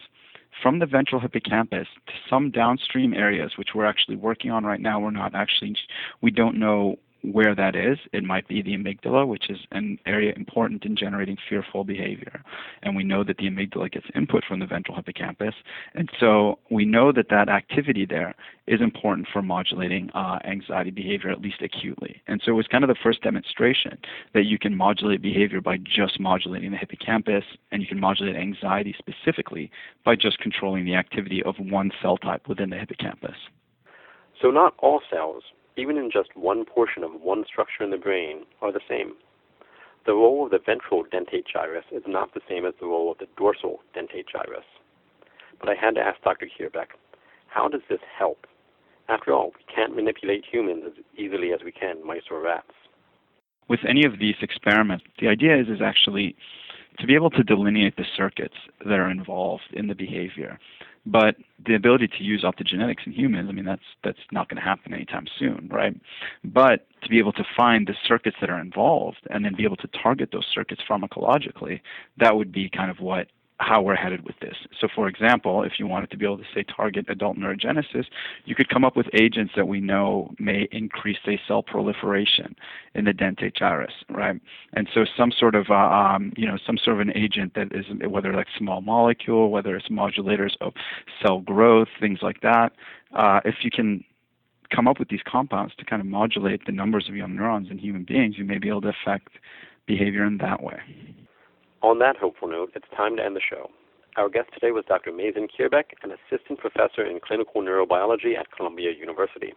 from 0.62 0.78
the 0.78 0.86
ventral 0.86 1.20
hippocampus 1.20 1.88
to 2.06 2.12
some 2.28 2.50
downstream 2.50 3.12
areas, 3.14 3.52
which 3.56 3.70
we're 3.74 3.86
actually 3.86 4.16
working 4.16 4.50
on 4.50 4.64
right 4.64 4.80
now. 4.80 5.00
We're 5.00 5.10
not 5.10 5.34
actually, 5.34 5.76
we 6.20 6.30
don't 6.30 6.58
know 6.58 6.98
where 7.24 7.54
that 7.54 7.74
is. 7.74 7.98
It 8.12 8.22
might 8.22 8.46
be 8.48 8.60
the 8.60 8.76
amygdala, 8.76 9.26
which 9.26 9.48
is 9.48 9.58
an 9.72 9.98
area 10.06 10.32
important 10.36 10.84
in 10.84 10.96
generating 10.96 11.36
fearful 11.48 11.84
behavior. 11.84 12.42
And 12.82 12.94
we 12.94 13.02
know 13.02 13.24
that 13.24 13.38
the 13.38 13.48
amygdala 13.48 13.90
gets 13.90 14.06
input 14.14 14.44
from 14.46 14.60
the 14.60 14.66
ventral 14.66 14.96
hippocampus. 14.96 15.54
And 15.94 16.10
so 16.20 16.58
we 16.70 16.84
know 16.84 17.12
that 17.12 17.30
that 17.30 17.48
activity 17.48 18.04
there 18.04 18.34
is 18.66 18.80
important 18.80 19.28
for 19.32 19.42
modulating 19.42 20.10
uh, 20.14 20.38
anxiety 20.44 20.90
behavior, 20.90 21.30
at 21.30 21.40
least 21.40 21.62
acutely. 21.62 22.22
And 22.26 22.42
so 22.44 22.52
it 22.52 22.54
was 22.54 22.66
kind 22.66 22.84
of 22.84 22.88
the 22.88 22.96
first 23.02 23.22
demonstration 23.22 23.98
that 24.34 24.44
you 24.44 24.58
can 24.58 24.76
modulate 24.76 25.22
behavior 25.22 25.60
by 25.60 25.78
just 25.78 26.20
modulating 26.20 26.70
the 26.72 26.76
hippocampus, 26.76 27.44
and 27.72 27.80
you 27.82 27.88
can 27.88 28.00
modulate 28.00 28.36
anxiety 28.36 28.94
specifically 28.98 29.70
by 30.04 30.16
just 30.16 30.38
controlling 30.38 30.84
the 30.84 30.94
activity 30.94 31.42
of 31.42 31.56
one 31.58 31.90
cell 32.02 32.16
type 32.16 32.48
within 32.48 32.70
the 32.70 32.76
hippocampus. 32.76 33.36
So, 34.40 34.50
not 34.50 34.74
all 34.78 35.00
cells 35.10 35.44
even 35.76 35.96
in 35.96 36.10
just 36.10 36.36
one 36.36 36.64
portion 36.64 37.02
of 37.02 37.20
one 37.20 37.44
structure 37.46 37.82
in 37.82 37.90
the 37.90 37.96
brain, 37.96 38.44
are 38.62 38.72
the 38.72 38.80
same. 38.88 39.14
The 40.06 40.12
role 40.12 40.44
of 40.44 40.50
the 40.50 40.58
ventral 40.64 41.04
dentate 41.04 41.46
gyrus 41.52 41.84
is 41.90 42.02
not 42.06 42.34
the 42.34 42.40
same 42.48 42.66
as 42.66 42.74
the 42.78 42.86
role 42.86 43.10
of 43.10 43.18
the 43.18 43.26
dorsal 43.36 43.80
dentate 43.96 44.26
gyrus. 44.30 44.64
But 45.58 45.68
I 45.68 45.74
had 45.74 45.94
to 45.94 46.00
ask 46.00 46.20
Dr. 46.22 46.46
Kheirbek, 46.46 46.88
how 47.48 47.68
does 47.68 47.80
this 47.88 48.00
help? 48.18 48.46
After 49.08 49.32
all, 49.32 49.52
we 49.56 49.74
can't 49.74 49.94
manipulate 49.94 50.44
humans 50.50 50.84
as 50.86 51.04
easily 51.16 51.52
as 51.52 51.60
we 51.64 51.72
can 51.72 52.04
mice 52.06 52.22
or 52.30 52.40
rats. 52.40 52.72
With 53.68 53.80
any 53.88 54.04
of 54.04 54.18
these 54.18 54.34
experiments, 54.42 55.04
the 55.20 55.28
idea 55.28 55.58
is, 55.58 55.68
is 55.68 55.80
actually 55.82 56.36
to 56.98 57.06
be 57.06 57.14
able 57.14 57.30
to 57.30 57.42
delineate 57.42 57.96
the 57.96 58.04
circuits 58.16 58.54
that 58.84 58.98
are 58.98 59.10
involved 59.10 59.64
in 59.72 59.86
the 59.86 59.94
behavior. 59.94 60.58
But 61.06 61.36
the 61.66 61.74
ability 61.74 62.08
to 62.08 62.24
use 62.24 62.44
optogenetics 62.44 63.06
in 63.06 63.12
humans, 63.12 63.48
I 63.48 63.52
mean, 63.52 63.64
that's 63.64 63.82
that's 64.02 64.18
not 64.32 64.48
going 64.48 64.56
to 64.56 64.62
happen 64.62 64.94
anytime 64.94 65.26
soon, 65.38 65.68
right? 65.70 65.94
But 66.42 66.86
to 67.02 67.08
be 67.08 67.18
able 67.18 67.32
to 67.32 67.44
find 67.56 67.86
the 67.86 67.94
circuits 68.06 68.36
that 68.40 68.50
are 68.50 68.60
involved 68.60 69.26
and 69.30 69.44
then 69.44 69.54
be 69.54 69.64
able 69.64 69.76
to 69.76 69.88
target 70.02 70.30
those 70.32 70.46
circuits 70.52 70.82
pharmacologically, 70.88 71.80
that 72.18 72.36
would 72.36 72.52
be 72.52 72.70
kind 72.70 72.90
of 72.90 73.00
what 73.00 73.28
how 73.58 73.80
we're 73.80 73.94
headed 73.94 74.24
with 74.24 74.34
this. 74.40 74.56
So, 74.80 74.88
for 74.92 75.06
example, 75.06 75.62
if 75.62 75.74
you 75.78 75.86
wanted 75.86 76.10
to 76.10 76.16
be 76.16 76.24
able 76.24 76.38
to 76.38 76.44
say 76.52 76.64
target 76.64 77.06
adult 77.08 77.36
neurogenesis, 77.36 78.06
you 78.44 78.54
could 78.54 78.68
come 78.68 78.84
up 78.84 78.96
with 78.96 79.06
agents 79.12 79.52
that 79.54 79.68
we 79.68 79.80
know 79.80 80.34
may 80.38 80.68
increase, 80.72 81.18
say, 81.24 81.40
cell 81.46 81.62
proliferation 81.62 82.56
in 82.94 83.04
the 83.04 83.12
dentate 83.12 83.54
gyrus, 83.54 83.92
right? 84.10 84.40
And 84.72 84.88
so, 84.92 85.04
some 85.16 85.30
sort 85.30 85.54
of, 85.54 85.70
uh, 85.70 85.74
um, 85.74 86.32
you 86.36 86.46
know, 86.46 86.58
some 86.66 86.76
sort 86.78 87.00
of 87.00 87.00
an 87.00 87.16
agent 87.16 87.54
that 87.54 87.72
is 87.72 87.86
whether 88.08 88.32
like 88.32 88.48
small 88.58 88.80
molecule, 88.80 89.50
whether 89.50 89.76
it's 89.76 89.88
modulators 89.88 90.56
of 90.60 90.72
cell 91.22 91.40
growth, 91.40 91.88
things 92.00 92.18
like 92.22 92.40
that. 92.40 92.72
Uh, 93.14 93.40
if 93.44 93.56
you 93.62 93.70
can 93.70 94.04
come 94.74 94.88
up 94.88 94.98
with 94.98 95.08
these 95.08 95.22
compounds 95.26 95.74
to 95.76 95.84
kind 95.84 96.00
of 96.00 96.06
modulate 96.06 96.66
the 96.66 96.72
numbers 96.72 97.08
of 97.08 97.14
young 97.14 97.36
neurons 97.36 97.68
in 97.70 97.78
human 97.78 98.02
beings, 98.02 98.36
you 98.36 98.44
may 98.44 98.58
be 98.58 98.68
able 98.68 98.80
to 98.80 98.88
affect 98.88 99.28
behavior 99.86 100.24
in 100.24 100.38
that 100.38 100.62
way. 100.62 100.80
On 101.84 101.98
that 101.98 102.16
hopeful 102.16 102.48
note, 102.48 102.72
it's 102.74 102.88
time 102.96 103.14
to 103.18 103.22
end 103.22 103.36
the 103.36 103.42
show. 103.46 103.70
Our 104.16 104.30
guest 104.30 104.48
today 104.54 104.70
was 104.70 104.86
Dr. 104.88 105.12
Mazen 105.12 105.50
Kheirbek, 105.52 105.92
an 106.02 106.12
assistant 106.12 106.58
professor 106.58 107.04
in 107.04 107.20
clinical 107.20 107.60
neurobiology 107.60 108.38
at 108.38 108.50
Columbia 108.56 108.92
University. 108.98 109.52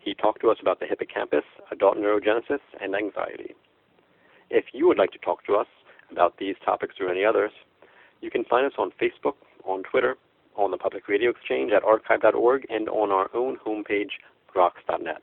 He 0.00 0.12
talked 0.12 0.40
to 0.40 0.50
us 0.50 0.56
about 0.60 0.80
the 0.80 0.86
hippocampus, 0.86 1.44
adult 1.70 1.98
neurogenesis, 1.98 2.58
and 2.80 2.96
anxiety. 2.96 3.54
If 4.50 4.64
you 4.72 4.88
would 4.88 4.98
like 4.98 5.12
to 5.12 5.18
talk 5.18 5.46
to 5.46 5.54
us 5.54 5.68
about 6.10 6.36
these 6.38 6.56
topics 6.64 6.96
or 6.98 7.08
any 7.08 7.24
others, 7.24 7.52
you 8.20 8.28
can 8.28 8.42
find 8.42 8.66
us 8.66 8.76
on 8.76 8.90
Facebook, 9.00 9.36
on 9.62 9.84
Twitter, 9.84 10.16
on 10.56 10.72
the 10.72 10.78
Public 10.78 11.06
Radio 11.06 11.30
Exchange 11.30 11.70
at 11.70 11.84
archive.org, 11.84 12.66
and 12.70 12.88
on 12.88 13.12
our 13.12 13.30
own 13.34 13.56
homepage, 13.64 14.18
groks.net. 14.52 15.22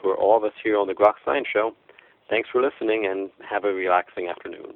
For 0.00 0.14
all 0.14 0.36
of 0.36 0.44
us 0.44 0.54
here 0.62 0.78
on 0.78 0.86
the 0.86 0.94
Groks 0.94 1.24
Science 1.24 1.48
Show, 1.52 1.72
thanks 2.30 2.48
for 2.48 2.62
listening 2.62 3.06
and 3.10 3.28
have 3.50 3.64
a 3.64 3.74
relaxing 3.74 4.28
afternoon. 4.28 4.74